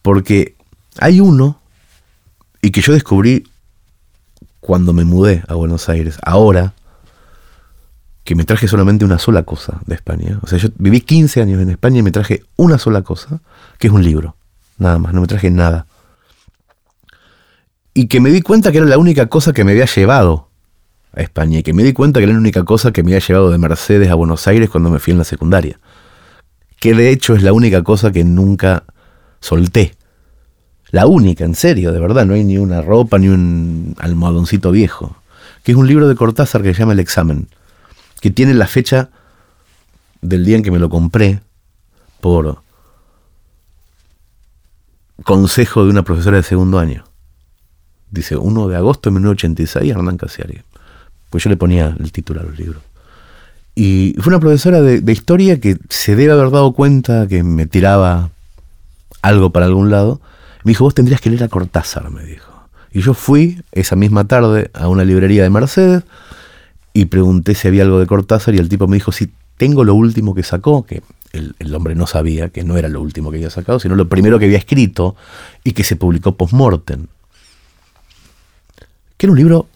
porque 0.00 0.54
hay 0.98 1.20
uno 1.20 1.60
y 2.62 2.70
que 2.70 2.80
yo 2.80 2.92
descubrí 2.92 3.44
cuando 4.60 4.92
me 4.92 5.04
mudé 5.04 5.42
a 5.48 5.54
Buenos 5.54 5.88
Aires, 5.88 6.18
ahora 6.22 6.74
que 8.24 8.34
me 8.34 8.44
traje 8.44 8.68
solamente 8.68 9.04
una 9.04 9.18
sola 9.18 9.42
cosa 9.42 9.80
de 9.86 9.96
España. 9.96 10.38
O 10.42 10.46
sea, 10.46 10.58
yo 10.58 10.68
viví 10.78 11.00
15 11.00 11.42
años 11.42 11.60
en 11.60 11.70
España 11.70 11.98
y 11.98 12.02
me 12.02 12.12
traje 12.12 12.44
una 12.56 12.78
sola 12.78 13.02
cosa, 13.02 13.40
que 13.78 13.88
es 13.88 13.92
un 13.92 14.04
libro. 14.04 14.36
Nada 14.82 14.98
más, 14.98 15.14
no 15.14 15.20
me 15.20 15.26
traje 15.26 15.50
nada 15.50 15.86
y 17.94 18.06
que 18.06 18.20
me 18.20 18.30
di 18.30 18.42
cuenta 18.42 18.72
que 18.72 18.78
era 18.78 18.86
la 18.86 18.98
única 18.98 19.26
cosa 19.26 19.52
que 19.52 19.64
me 19.64 19.72
había 19.72 19.86
llevado 19.86 20.48
a 21.14 21.20
España 21.20 21.58
y 21.58 21.62
que 21.62 21.74
me 21.74 21.82
di 21.82 21.92
cuenta 21.92 22.20
que 22.20 22.24
era 22.24 22.32
la 22.32 22.38
única 22.38 22.64
cosa 22.64 22.90
que 22.92 23.02
me 23.02 23.12
había 23.12 23.26
llevado 23.26 23.50
de 23.50 23.58
Mercedes 23.58 24.10
a 24.10 24.14
Buenos 24.14 24.46
Aires 24.46 24.70
cuando 24.70 24.90
me 24.90 24.98
fui 24.98 25.12
en 25.12 25.18
la 25.18 25.24
secundaria. 25.24 25.78
Que 26.80 26.94
de 26.94 27.10
hecho 27.10 27.34
es 27.34 27.42
la 27.42 27.52
única 27.52 27.82
cosa 27.82 28.10
que 28.10 28.24
nunca 28.24 28.84
solté. 29.40 29.94
La 30.90 31.06
única, 31.06 31.44
en 31.44 31.54
serio, 31.54 31.92
de 31.92 32.00
verdad, 32.00 32.26
no 32.26 32.34
hay 32.34 32.44
ni 32.44 32.58
una 32.58 32.80
ropa 32.80 33.18
ni 33.18 33.28
un 33.28 33.94
almohadoncito 33.98 34.70
viejo. 34.70 35.16
Que 35.62 35.72
es 35.72 35.78
un 35.78 35.86
libro 35.86 36.08
de 36.08 36.14
Cortázar 36.14 36.62
que 36.62 36.74
se 36.74 36.80
llama 36.80 36.92
El 36.92 37.00
examen, 37.00 37.48
que 38.20 38.30
tiene 38.30 38.54
la 38.54 38.66
fecha 38.66 39.10
del 40.22 40.44
día 40.44 40.56
en 40.56 40.62
que 40.62 40.70
me 40.70 40.78
lo 40.78 40.88
compré 40.88 41.40
por 42.20 42.62
consejo 45.24 45.84
de 45.84 45.90
una 45.90 46.02
profesora 46.02 46.38
de 46.38 46.42
segundo 46.42 46.78
año 46.78 47.04
dice 48.12 48.36
1 48.36 48.68
de 48.68 48.76
agosto 48.76 49.10
de 49.10 49.14
1986, 49.14 49.90
Hernán 49.90 50.16
Casiari. 50.16 50.60
Pues 51.30 51.42
yo 51.42 51.50
le 51.50 51.56
ponía 51.56 51.96
el 51.98 52.12
título 52.12 52.40
a 52.40 52.44
los 52.44 52.56
libros. 52.56 52.82
Y 53.74 54.14
fue 54.20 54.30
una 54.30 54.38
profesora 54.38 54.82
de, 54.82 55.12
historia 55.12 55.58
que 55.58 55.78
se 55.88 56.14
debe 56.14 56.32
haber 56.32 56.50
dado 56.50 56.72
cuenta 56.74 57.26
que 57.26 57.42
me 57.42 57.66
tiraba 57.66 58.30
algo 59.22 59.50
para 59.50 59.64
algún 59.66 59.90
lado. 59.90 60.20
Me 60.62 60.70
dijo, 60.70 60.84
vos 60.84 60.94
tendrías 60.94 61.22
que 61.22 61.30
leer 61.30 61.44
a 61.44 61.48
Cortázar, 61.48 62.10
me 62.10 62.22
dijo. 62.22 62.52
Y 62.92 63.00
yo 63.00 63.14
fui 63.14 63.62
esa 63.72 63.96
misma 63.96 64.24
tarde 64.24 64.70
a 64.74 64.88
una 64.88 65.04
librería 65.04 65.42
de 65.42 65.50
Mercedes 65.50 66.04
y 66.92 67.06
pregunté 67.06 67.54
si 67.54 67.66
había 67.66 67.84
algo 67.84 67.98
de 67.98 68.06
Cortázar 68.06 68.54
y 68.54 68.58
el 68.58 68.68
tipo 68.68 68.86
me 68.86 68.96
dijo, 68.96 69.10
sí, 69.10 69.32
tengo 69.56 69.84
lo 69.84 69.94
último 69.94 70.34
que 70.34 70.42
sacó, 70.42 70.84
que 70.84 71.02
el, 71.32 71.54
el, 71.58 71.74
hombre 71.74 71.94
no 71.94 72.06
sabía 72.06 72.50
que 72.50 72.64
no 72.64 72.76
era 72.76 72.88
lo 72.88 73.00
último 73.00 73.30
que 73.30 73.38
había 73.38 73.50
sacado, 73.50 73.80
sino 73.80 73.94
lo 73.94 74.08
primero 74.08 74.38
que 74.38 74.44
había 74.44 74.58
escrito 74.58 75.16
y 75.64 75.72
que 75.72 75.84
se 75.84 75.96
publicó 75.96 76.36
post-mortem 76.36 77.06
que 79.22 79.26
era 79.26 79.32
un 79.34 79.38
libro 79.38 79.68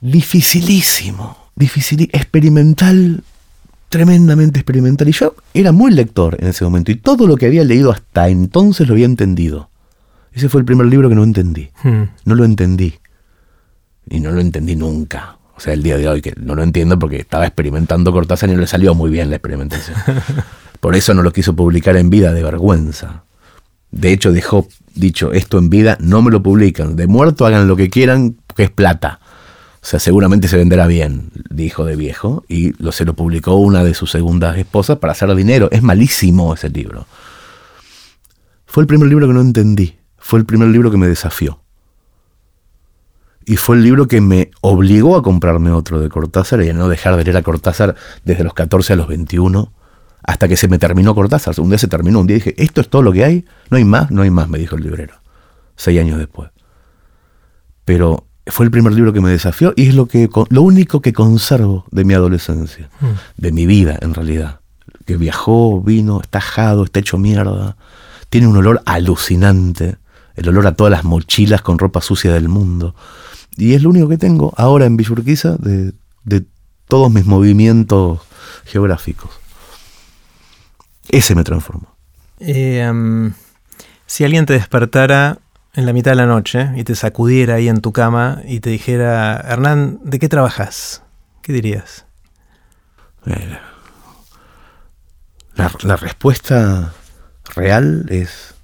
dificilísimo, 0.00 1.50
difícil, 1.54 2.08
experimental, 2.10 3.22
tremendamente 3.90 4.60
experimental. 4.60 5.10
Y 5.10 5.12
yo 5.12 5.34
era 5.52 5.72
muy 5.72 5.90
lector 5.90 6.38
en 6.40 6.48
ese 6.48 6.64
momento 6.64 6.90
y 6.90 6.94
todo 6.94 7.26
lo 7.26 7.36
que 7.36 7.44
había 7.44 7.64
leído 7.64 7.92
hasta 7.92 8.30
entonces 8.30 8.88
lo 8.88 8.94
había 8.94 9.04
entendido. 9.04 9.68
Ese 10.32 10.48
fue 10.48 10.60
el 10.60 10.64
primer 10.64 10.86
libro 10.86 11.10
que 11.10 11.16
no 11.16 11.22
entendí. 11.22 11.68
Hmm. 11.82 12.04
No 12.24 12.34
lo 12.34 12.46
entendí. 12.46 12.94
Y 14.08 14.20
no 14.20 14.30
lo 14.30 14.40
entendí 14.40 14.74
nunca. 14.74 15.36
O 15.58 15.60
sea, 15.60 15.72
el 15.72 15.82
día 15.82 15.96
de 15.96 16.08
hoy 16.08 16.22
que 16.22 16.34
no 16.36 16.54
lo 16.54 16.62
entiendo 16.62 17.00
porque 17.00 17.16
estaba 17.16 17.44
experimentando 17.44 18.12
Cortázar 18.12 18.48
y 18.48 18.52
no 18.52 18.60
le 18.60 18.68
salió 18.68 18.94
muy 18.94 19.10
bien 19.10 19.28
la 19.28 19.36
experimentación. 19.36 19.96
Por 20.80 20.94
eso 20.94 21.14
no 21.14 21.24
lo 21.24 21.32
quiso 21.32 21.56
publicar 21.56 21.96
en 21.96 22.10
vida 22.10 22.32
de 22.32 22.44
vergüenza. 22.44 23.24
De 23.90 24.12
hecho, 24.12 24.30
dejó 24.30 24.68
dicho 24.94 25.32
esto 25.32 25.58
en 25.58 25.68
vida, 25.68 25.98
no 26.00 26.22
me 26.22 26.30
lo 26.30 26.44
publican. 26.44 26.94
De 26.94 27.08
muerto 27.08 27.44
hagan 27.44 27.66
lo 27.66 27.74
que 27.74 27.90
quieran, 27.90 28.36
que 28.54 28.62
es 28.62 28.70
plata. 28.70 29.18
O 29.82 29.84
sea, 29.84 29.98
seguramente 29.98 30.46
se 30.46 30.56
venderá 30.56 30.86
bien, 30.86 31.32
dijo 31.50 31.84
de 31.84 31.96
viejo, 31.96 32.44
y 32.48 32.80
lo, 32.80 32.92
se 32.92 33.04
lo 33.04 33.14
publicó 33.14 33.56
una 33.56 33.82
de 33.82 33.94
sus 33.94 34.12
segundas 34.12 34.56
esposas 34.58 34.98
para 34.98 35.10
hacer 35.10 35.34
dinero. 35.34 35.68
Es 35.72 35.82
malísimo 35.82 36.54
ese 36.54 36.68
libro. 36.68 37.08
Fue 38.64 38.84
el 38.84 38.86
primer 38.86 39.08
libro 39.08 39.26
que 39.26 39.34
no 39.34 39.40
entendí. 39.40 39.96
Fue 40.18 40.38
el 40.38 40.46
primer 40.46 40.68
libro 40.68 40.92
que 40.92 40.98
me 40.98 41.08
desafió. 41.08 41.58
Y 43.48 43.56
fue 43.56 43.76
el 43.76 43.82
libro 43.82 44.06
que 44.06 44.20
me 44.20 44.50
obligó 44.60 45.16
a 45.16 45.22
comprarme 45.22 45.70
otro 45.70 45.98
de 46.00 46.10
Cortázar 46.10 46.62
y 46.62 46.68
a 46.68 46.74
no 46.74 46.86
dejar 46.90 47.16
de 47.16 47.24
leer 47.24 47.38
a 47.38 47.42
Cortázar 47.42 47.94
desde 48.22 48.44
los 48.44 48.52
14 48.52 48.92
a 48.92 48.96
los 48.96 49.08
21 49.08 49.72
hasta 50.22 50.48
que 50.48 50.56
se 50.58 50.68
me 50.68 50.78
terminó 50.78 51.14
Cortázar. 51.14 51.58
Un 51.58 51.70
día 51.70 51.78
se 51.78 51.88
terminó, 51.88 52.20
un 52.20 52.26
día 52.26 52.34
dije, 52.34 52.54
¿esto 52.58 52.82
es 52.82 52.90
todo 52.90 53.00
lo 53.00 53.10
que 53.10 53.24
hay? 53.24 53.46
No 53.70 53.78
hay 53.78 53.84
más, 53.84 54.10
no 54.10 54.20
hay 54.20 54.28
más, 54.28 54.50
me 54.50 54.58
dijo 54.58 54.76
el 54.76 54.82
librero, 54.82 55.14
seis 55.76 55.98
años 55.98 56.18
después. 56.18 56.50
Pero 57.86 58.26
fue 58.48 58.66
el 58.66 58.70
primer 58.70 58.92
libro 58.92 59.14
que 59.14 59.22
me 59.22 59.30
desafió 59.30 59.72
y 59.76 59.88
es 59.88 59.94
lo, 59.94 60.04
que, 60.04 60.28
lo 60.50 60.60
único 60.60 61.00
que 61.00 61.14
conservo 61.14 61.86
de 61.90 62.04
mi 62.04 62.12
adolescencia, 62.12 62.90
hmm. 63.00 63.06
de 63.38 63.52
mi 63.52 63.64
vida 63.64 63.98
en 64.02 64.12
realidad. 64.12 64.60
Que 65.06 65.16
viajó, 65.16 65.80
vino, 65.80 66.20
está 66.20 66.36
ajado, 66.36 66.84
está 66.84 67.00
hecho 67.00 67.16
mierda, 67.16 67.78
tiene 68.28 68.46
un 68.46 68.58
olor 68.58 68.82
alucinante, 68.84 69.96
el 70.36 70.50
olor 70.50 70.66
a 70.66 70.74
todas 70.74 70.90
las 70.90 71.04
mochilas 71.04 71.62
con 71.62 71.78
ropa 71.78 72.02
sucia 72.02 72.30
del 72.34 72.50
mundo. 72.50 72.94
Y 73.58 73.74
es 73.74 73.82
lo 73.82 73.90
único 73.90 74.08
que 74.08 74.16
tengo 74.16 74.54
ahora 74.56 74.86
en 74.86 74.96
Villurquiza 74.96 75.56
de, 75.56 75.92
de 76.24 76.46
todos 76.86 77.12
mis 77.12 77.26
movimientos 77.26 78.20
geográficos. 78.64 79.30
Ese 81.08 81.34
me 81.34 81.44
transformó. 81.44 81.94
Eh, 82.40 82.90
si 84.06 84.24
alguien 84.24 84.46
te 84.46 84.52
despertara 84.54 85.38
en 85.74 85.86
la 85.86 85.92
mitad 85.92 86.12
de 86.12 86.16
la 86.16 86.26
noche 86.26 86.70
y 86.76 86.84
te 86.84 86.94
sacudiera 86.94 87.54
ahí 87.54 87.68
en 87.68 87.80
tu 87.80 87.92
cama 87.92 88.42
y 88.46 88.60
te 88.60 88.70
dijera, 88.70 89.36
Hernán, 89.36 90.00
¿de 90.02 90.18
qué 90.18 90.28
trabajas? 90.28 91.02
¿Qué 91.42 91.52
dirías? 91.52 92.06
Eh, 93.26 93.58
la, 95.54 95.96
respuesta 95.96 96.94
real 97.54 98.06
es, 98.08 98.54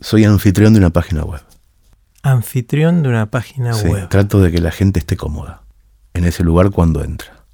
soy 0.00 0.24
anfitrión 0.24 0.72
de 0.72 0.78
una 0.78 0.90
página 0.90 1.24
web. 1.24 1.42
Anfitrión 2.24 3.02
de 3.02 3.10
una 3.10 3.26
página 3.30 3.76
web. 3.76 4.08
Trato 4.08 4.40
de 4.40 4.50
que 4.50 4.58
la 4.58 4.70
gente 4.70 4.98
esté 4.98 5.14
cómoda 5.14 5.60
en 6.14 6.24
ese 6.24 6.42
lugar 6.42 6.70
cuando 6.70 7.04
entra. 7.04 7.44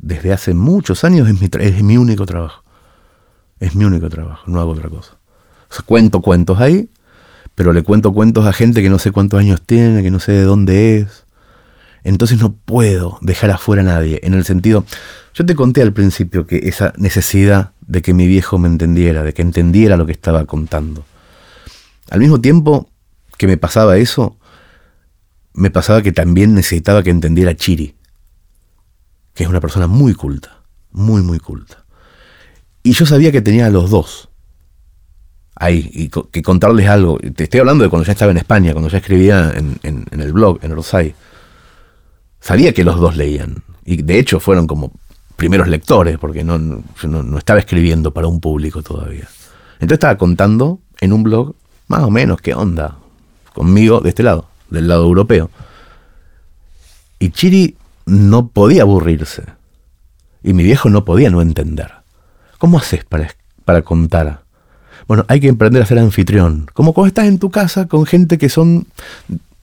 Desde 0.00 0.32
hace 0.32 0.54
muchos 0.54 1.04
años 1.04 1.28
es 1.28 1.38
mi, 1.38 1.50
es 1.60 1.82
mi 1.82 1.98
único 1.98 2.24
trabajo. 2.24 2.64
Es 3.60 3.74
mi 3.74 3.84
único 3.84 4.08
trabajo, 4.08 4.44
no 4.46 4.58
hago 4.58 4.70
otra 4.70 4.88
cosa. 4.88 5.18
cuento 5.84 6.22
cuentos 6.22 6.60
ahí, 6.60 6.88
pero 7.54 7.74
le 7.74 7.82
cuento 7.82 8.14
cuentos 8.14 8.46
a 8.46 8.54
gente 8.54 8.80
que 8.80 8.88
no 8.88 8.98
sé 8.98 9.12
cuántos 9.12 9.38
años 9.38 9.60
tiene, 9.60 10.02
que 10.02 10.10
no 10.10 10.18
sé 10.18 10.32
de 10.32 10.44
dónde 10.44 11.00
es. 11.00 11.26
Entonces 12.04 12.40
no 12.40 12.54
puedo 12.54 13.18
dejar 13.20 13.50
afuera 13.50 13.82
a 13.82 13.84
nadie. 13.84 14.18
En 14.22 14.32
el 14.32 14.46
sentido, 14.46 14.86
yo 15.34 15.44
te 15.44 15.54
conté 15.54 15.82
al 15.82 15.92
principio 15.92 16.46
que 16.46 16.56
esa 16.68 16.94
necesidad 16.96 17.72
de 17.86 18.00
que 18.00 18.14
mi 18.14 18.26
viejo 18.26 18.56
me 18.56 18.68
entendiera, 18.68 19.24
de 19.24 19.34
que 19.34 19.42
entendiera 19.42 19.98
lo 19.98 20.06
que 20.06 20.12
estaba 20.12 20.46
contando. 20.46 21.04
Al 22.08 22.20
mismo 22.20 22.40
tiempo 22.40 22.88
que 23.38 23.46
me 23.46 23.56
pasaba 23.56 23.96
eso, 23.96 24.36
me 25.54 25.70
pasaba 25.70 26.02
que 26.02 26.12
también 26.12 26.54
necesitaba 26.54 27.02
que 27.02 27.10
entendiera 27.10 27.56
Chiri 27.56 27.94
que 29.38 29.44
es 29.44 29.50
una 29.50 29.60
persona 29.60 29.86
muy 29.86 30.14
culta, 30.14 30.64
muy, 30.90 31.22
muy 31.22 31.38
culta. 31.38 31.84
Y 32.82 32.90
yo 32.90 33.06
sabía 33.06 33.30
que 33.30 33.40
tenía 33.40 33.66
a 33.66 33.70
los 33.70 33.88
dos 33.88 34.30
ahí, 35.54 35.88
y 35.92 36.08
que 36.08 36.42
contarles 36.42 36.88
algo. 36.88 37.18
Te 37.18 37.44
estoy 37.44 37.60
hablando 37.60 37.84
de 37.84 37.88
cuando 37.88 38.04
ya 38.04 38.14
estaba 38.14 38.32
en 38.32 38.38
España, 38.38 38.72
cuando 38.72 38.90
ya 38.90 38.98
escribía 38.98 39.52
en, 39.54 40.06
el 40.10 40.32
blog, 40.32 40.58
en 40.62 40.72
Orsay. 40.72 41.14
Sabía 42.40 42.72
que 42.72 42.82
los 42.82 42.98
dos 42.98 43.16
leían. 43.16 43.62
Y 43.84 44.02
de 44.02 44.18
hecho 44.18 44.40
fueron 44.40 44.66
como 44.66 44.90
primeros 45.36 45.68
lectores, 45.68 46.18
porque 46.18 46.42
no, 46.42 46.58
no, 46.58 47.38
estaba 47.38 47.60
escribiendo 47.60 48.12
para 48.12 48.26
un 48.26 48.40
público 48.40 48.82
todavía. 48.82 49.28
Entonces 49.74 49.98
estaba 49.98 50.18
contando 50.18 50.80
en 51.00 51.12
un 51.12 51.22
blog, 51.22 51.54
más 51.86 52.02
o 52.02 52.10
menos, 52.10 52.40
qué 52.40 52.54
onda, 52.54 52.98
conmigo 53.58 54.00
de 54.00 54.10
este 54.10 54.22
lado, 54.22 54.46
del 54.70 54.86
lado 54.86 55.04
europeo. 55.04 55.50
Y 57.18 57.30
Chiri 57.30 57.74
no 58.06 58.46
podía 58.48 58.82
aburrirse. 58.82 59.42
Y 60.44 60.52
mi 60.52 60.62
viejo 60.62 60.88
no 60.90 61.04
podía 61.04 61.28
no 61.30 61.42
entender. 61.42 61.90
¿Cómo 62.58 62.78
haces 62.78 63.04
para, 63.04 63.34
para 63.64 63.82
contar? 63.82 64.42
Bueno, 65.08 65.24
hay 65.28 65.40
que 65.40 65.48
emprender 65.48 65.82
a 65.82 65.86
ser 65.86 65.98
anfitrión. 65.98 66.68
Como 66.72 66.92
cuando 66.94 67.08
estás 67.08 67.26
en 67.26 67.38
tu 67.40 67.50
casa 67.50 67.88
con 67.88 68.06
gente 68.06 68.38
que 68.38 68.48
son 68.48 68.86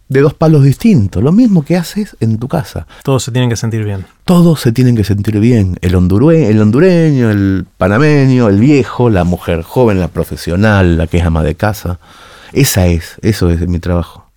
de 0.10 0.20
dos 0.22 0.34
palos 0.34 0.64
distintos, 0.64 1.24
lo 1.24 1.32
mismo 1.32 1.64
que 1.64 1.78
haces 1.78 2.18
en 2.20 2.38
tu 2.38 2.50
casa. 2.50 2.88
Todos 3.04 3.24
se 3.24 3.32
tienen 3.32 3.50
que 3.50 3.56
sentir 3.56 3.86
bien. 3.86 4.06
Todos 4.26 4.60
se 4.60 4.72
tienen 4.74 4.96
que 4.98 5.04
sentir 5.06 5.40
bien, 5.40 5.78
el, 5.82 5.96
hondurue- 5.96 6.48
el 6.48 6.62
hondureño, 6.62 7.32
el 7.32 7.66
panameño, 7.78 8.50
el 8.50 8.60
viejo, 8.60 9.10
la 9.10 9.24
mujer 9.24 9.62
joven, 9.64 10.00
la 10.00 10.10
profesional, 10.10 10.98
la 10.98 11.08
que 11.08 11.20
es 11.20 11.26
ama 11.26 11.42
de 11.44 11.56
casa. 11.56 12.00
Esa 12.54 12.88
es, 12.88 13.18
eso 13.22 13.50
es 13.50 13.68
mi 13.68 13.80
trabajo. 13.80 14.30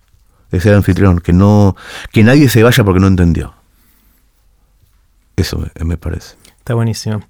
Es 0.51 0.63
ser 0.63 0.73
anfitrión, 0.73 1.19
que 1.19 1.33
no, 1.33 1.75
que 2.11 2.23
nadie 2.23 2.49
se 2.49 2.63
vaya 2.63 2.83
porque 2.83 2.99
no 2.99 3.07
entendió. 3.07 3.53
Eso 5.35 5.57
me, 5.59 5.85
me 5.85 5.97
parece. 5.97 6.35
Está 6.69 6.75
buenísimo. 6.75 7.21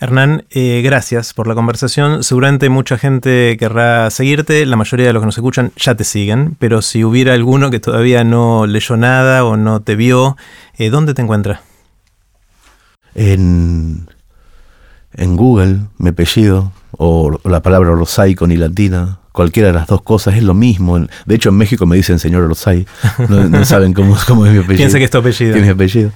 Hernán, 0.00 0.46
eh, 0.50 0.80
gracias 0.82 1.32
por 1.32 1.46
la 1.46 1.54
conversación. 1.54 2.24
Seguramente 2.24 2.68
mucha 2.70 2.98
gente 2.98 3.56
querrá 3.56 4.10
seguirte. 4.10 4.66
La 4.66 4.74
mayoría 4.74 5.06
de 5.06 5.12
los 5.12 5.22
que 5.22 5.26
nos 5.26 5.38
escuchan 5.38 5.70
ya 5.76 5.94
te 5.94 6.02
siguen. 6.02 6.56
Pero 6.58 6.82
si 6.82 7.04
hubiera 7.04 7.34
alguno 7.34 7.70
que 7.70 7.78
todavía 7.78 8.24
no 8.24 8.66
leyó 8.66 8.96
nada 8.96 9.44
o 9.44 9.56
no 9.56 9.80
te 9.80 9.94
vio, 9.94 10.36
eh, 10.76 10.90
¿dónde 10.90 11.14
te 11.14 11.22
encuentra? 11.22 11.62
En, 13.14 14.08
en 15.12 15.36
Google, 15.36 15.82
mi 15.98 16.08
apellido, 16.08 16.72
o 16.90 17.38
la 17.44 17.62
palabra 17.62 17.92
Orsay 17.92 18.34
con 18.34 18.50
y 18.50 18.56
latina, 18.56 19.19
cualquiera 19.32 19.68
de 19.68 19.74
las 19.74 19.86
dos 19.86 20.02
cosas 20.02 20.34
es 20.36 20.42
lo 20.42 20.54
mismo. 20.54 20.98
De 21.26 21.34
hecho, 21.34 21.48
en 21.50 21.56
México 21.56 21.86
me 21.86 21.96
dicen 21.96 22.18
señor 22.18 22.42
Orsay, 22.44 22.86
no, 23.28 23.48
no 23.48 23.64
saben 23.64 23.92
cómo, 23.92 24.16
cómo 24.26 24.46
es 24.46 24.52
mi 24.52 24.58
apellido. 24.58 24.76
Piensa 24.78 24.98
que 24.98 25.04
es 25.04 25.10
tu 25.10 25.18
apellido. 25.18 25.52
que 25.54 25.60
es 25.60 25.64
mi 25.66 25.70
apellido. 25.72 26.10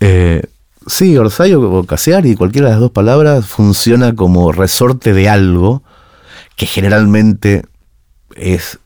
Eh, 0.00 0.42
sí, 0.86 1.16
Orsay 1.16 1.54
o, 1.54 1.84
Casiari, 1.84 2.34
cualquiera 2.34 2.68
de 2.68 2.72
las 2.74 2.80
dos 2.80 2.90
palabras 2.92 3.46
funciona 3.46 4.14
como 4.14 4.52
resorte 4.52 5.12
de 5.12 5.28
algo 5.28 5.82
que 6.56 6.66
generalmente 6.66 7.64
es 8.36 8.78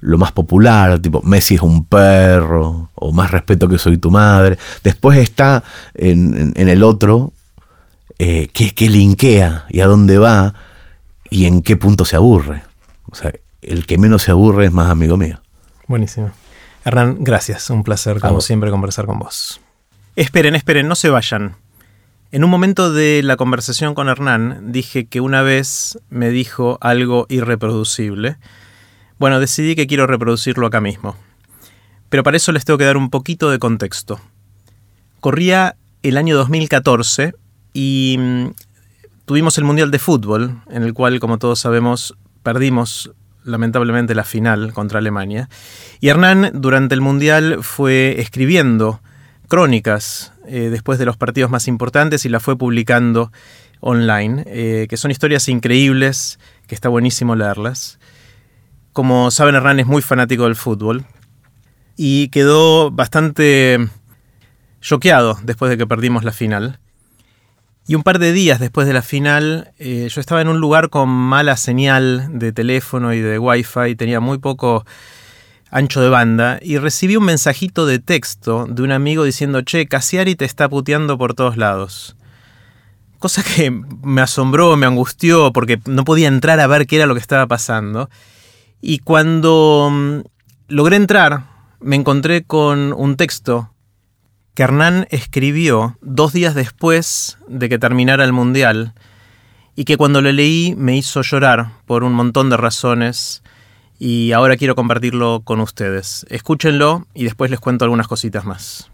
lo 0.00 0.18
más 0.18 0.32
popular, 0.32 0.98
tipo 0.98 1.22
Messi 1.22 1.54
es 1.54 1.62
un 1.62 1.86
perro, 1.86 2.90
o 2.94 3.12
más 3.12 3.30
respeto 3.30 3.68
que 3.68 3.78
soy 3.78 3.96
tu 3.96 4.10
madre. 4.10 4.58
Después 4.82 5.18
está 5.18 5.64
en, 5.94 6.36
en- 6.36 6.52
en 6.56 6.68
el 6.68 6.82
otro, 6.82 7.32
eh, 8.18 8.48
qué, 8.52 8.72
qué 8.74 8.90
linkea 8.90 9.64
y 9.70 9.80
a 9.80 9.86
dónde 9.86 10.18
va 10.18 10.52
y 11.30 11.46
en 11.46 11.62
qué 11.62 11.76
punto 11.78 12.04
se 12.04 12.16
aburre. 12.16 12.62
O 13.14 13.16
sea, 13.16 13.32
el 13.62 13.86
que 13.86 13.96
menos 13.96 14.22
se 14.22 14.32
aburre 14.32 14.66
es 14.66 14.72
más 14.72 14.90
amigo 14.90 15.16
mío. 15.16 15.40
Buenísimo. 15.86 16.32
Hernán, 16.84 17.18
gracias. 17.20 17.70
Un 17.70 17.84
placer, 17.84 18.18
como 18.18 18.40
siempre, 18.40 18.72
conversar 18.72 19.06
con 19.06 19.20
vos. 19.20 19.60
Esperen, 20.16 20.56
esperen, 20.56 20.88
no 20.88 20.96
se 20.96 21.10
vayan. 21.10 21.54
En 22.32 22.42
un 22.42 22.50
momento 22.50 22.92
de 22.92 23.22
la 23.22 23.36
conversación 23.36 23.94
con 23.94 24.08
Hernán 24.08 24.72
dije 24.72 25.06
que 25.06 25.20
una 25.20 25.42
vez 25.42 25.96
me 26.10 26.30
dijo 26.30 26.76
algo 26.80 27.26
irreproducible. 27.28 28.36
Bueno, 29.20 29.38
decidí 29.38 29.76
que 29.76 29.86
quiero 29.86 30.08
reproducirlo 30.08 30.66
acá 30.66 30.80
mismo. 30.80 31.14
Pero 32.08 32.24
para 32.24 32.36
eso 32.36 32.50
les 32.50 32.64
tengo 32.64 32.78
que 32.78 32.84
dar 32.84 32.96
un 32.96 33.10
poquito 33.10 33.48
de 33.48 33.60
contexto. 33.60 34.20
Corría 35.20 35.76
el 36.02 36.16
año 36.16 36.36
2014 36.36 37.32
y 37.74 38.16
mm, 38.18 38.46
tuvimos 39.24 39.56
el 39.56 39.62
Mundial 39.62 39.92
de 39.92 40.00
Fútbol, 40.00 40.62
en 40.68 40.82
el 40.82 40.94
cual, 40.94 41.20
como 41.20 41.38
todos 41.38 41.60
sabemos, 41.60 42.16
perdimos 42.44 43.10
lamentablemente 43.42 44.14
la 44.14 44.22
final 44.22 44.72
contra 44.72 45.00
Alemania. 45.00 45.48
Y 46.00 46.08
Hernán 46.08 46.52
durante 46.54 46.94
el 46.94 47.00
Mundial 47.00 47.58
fue 47.62 48.20
escribiendo 48.20 49.00
crónicas 49.48 50.32
eh, 50.46 50.68
después 50.70 50.98
de 50.98 51.06
los 51.06 51.16
partidos 51.16 51.50
más 51.50 51.66
importantes 51.66 52.24
y 52.24 52.28
la 52.28 52.40
fue 52.40 52.56
publicando 52.56 53.32
online, 53.80 54.44
eh, 54.46 54.86
que 54.88 54.96
son 54.96 55.10
historias 55.10 55.48
increíbles, 55.48 56.38
que 56.66 56.74
está 56.74 56.88
buenísimo 56.88 57.34
leerlas. 57.34 57.98
Como 58.92 59.30
saben, 59.30 59.54
Hernán 59.54 59.80
es 59.80 59.86
muy 59.86 60.00
fanático 60.00 60.44
del 60.44 60.56
fútbol 60.56 61.04
y 61.96 62.28
quedó 62.28 62.90
bastante 62.90 63.88
choqueado 64.80 65.38
después 65.42 65.70
de 65.70 65.76
que 65.76 65.86
perdimos 65.86 66.24
la 66.24 66.32
final. 66.32 66.78
Y 67.86 67.94
un 67.94 68.02
par 68.02 68.18
de 68.18 68.32
días 68.32 68.60
después 68.60 68.86
de 68.86 68.94
la 68.94 69.02
final, 69.02 69.72
eh, 69.78 70.08
yo 70.10 70.20
estaba 70.20 70.40
en 70.40 70.48
un 70.48 70.58
lugar 70.58 70.88
con 70.88 71.08
mala 71.10 71.56
señal 71.58 72.38
de 72.38 72.50
teléfono 72.50 73.12
y 73.12 73.20
de 73.20 73.38
wifi, 73.38 73.94
tenía 73.94 74.20
muy 74.20 74.38
poco 74.38 74.86
ancho 75.70 76.00
de 76.00 76.08
banda, 76.08 76.58
y 76.62 76.78
recibí 76.78 77.16
un 77.16 77.24
mensajito 77.24 77.84
de 77.84 77.98
texto 77.98 78.66
de 78.66 78.82
un 78.82 78.92
amigo 78.92 79.24
diciendo, 79.24 79.60
che, 79.62 79.86
Cassiari 79.86 80.34
te 80.34 80.46
está 80.46 80.68
puteando 80.68 81.18
por 81.18 81.34
todos 81.34 81.58
lados. 81.58 82.16
Cosa 83.18 83.42
que 83.42 83.70
me 83.70 84.22
asombró, 84.22 84.76
me 84.76 84.86
angustió, 84.86 85.52
porque 85.52 85.78
no 85.84 86.04
podía 86.04 86.28
entrar 86.28 86.60
a 86.60 86.66
ver 86.66 86.86
qué 86.86 86.96
era 86.96 87.06
lo 87.06 87.14
que 87.14 87.20
estaba 87.20 87.46
pasando. 87.46 88.08
Y 88.80 89.00
cuando 89.00 89.90
mm, 89.92 90.20
logré 90.68 90.96
entrar, 90.96 91.44
me 91.80 91.96
encontré 91.96 92.44
con 92.44 92.94
un 92.94 93.16
texto 93.16 93.73
que 94.54 94.62
Hernán 94.62 95.06
escribió 95.10 95.98
dos 96.00 96.32
días 96.32 96.54
después 96.54 97.38
de 97.48 97.68
que 97.68 97.78
terminara 97.78 98.24
el 98.24 98.32
Mundial 98.32 98.94
y 99.74 99.84
que 99.84 99.96
cuando 99.96 100.22
lo 100.22 100.30
leí 100.30 100.74
me 100.78 100.96
hizo 100.96 101.22
llorar 101.22 101.72
por 101.86 102.04
un 102.04 102.12
montón 102.12 102.50
de 102.50 102.56
razones 102.56 103.42
y 103.98 104.32
ahora 104.32 104.56
quiero 104.56 104.76
compartirlo 104.76 105.42
con 105.44 105.60
ustedes. 105.60 106.24
Escúchenlo 106.30 107.06
y 107.14 107.24
después 107.24 107.50
les 107.50 107.60
cuento 107.60 107.84
algunas 107.84 108.06
cositas 108.06 108.44
más. 108.44 108.90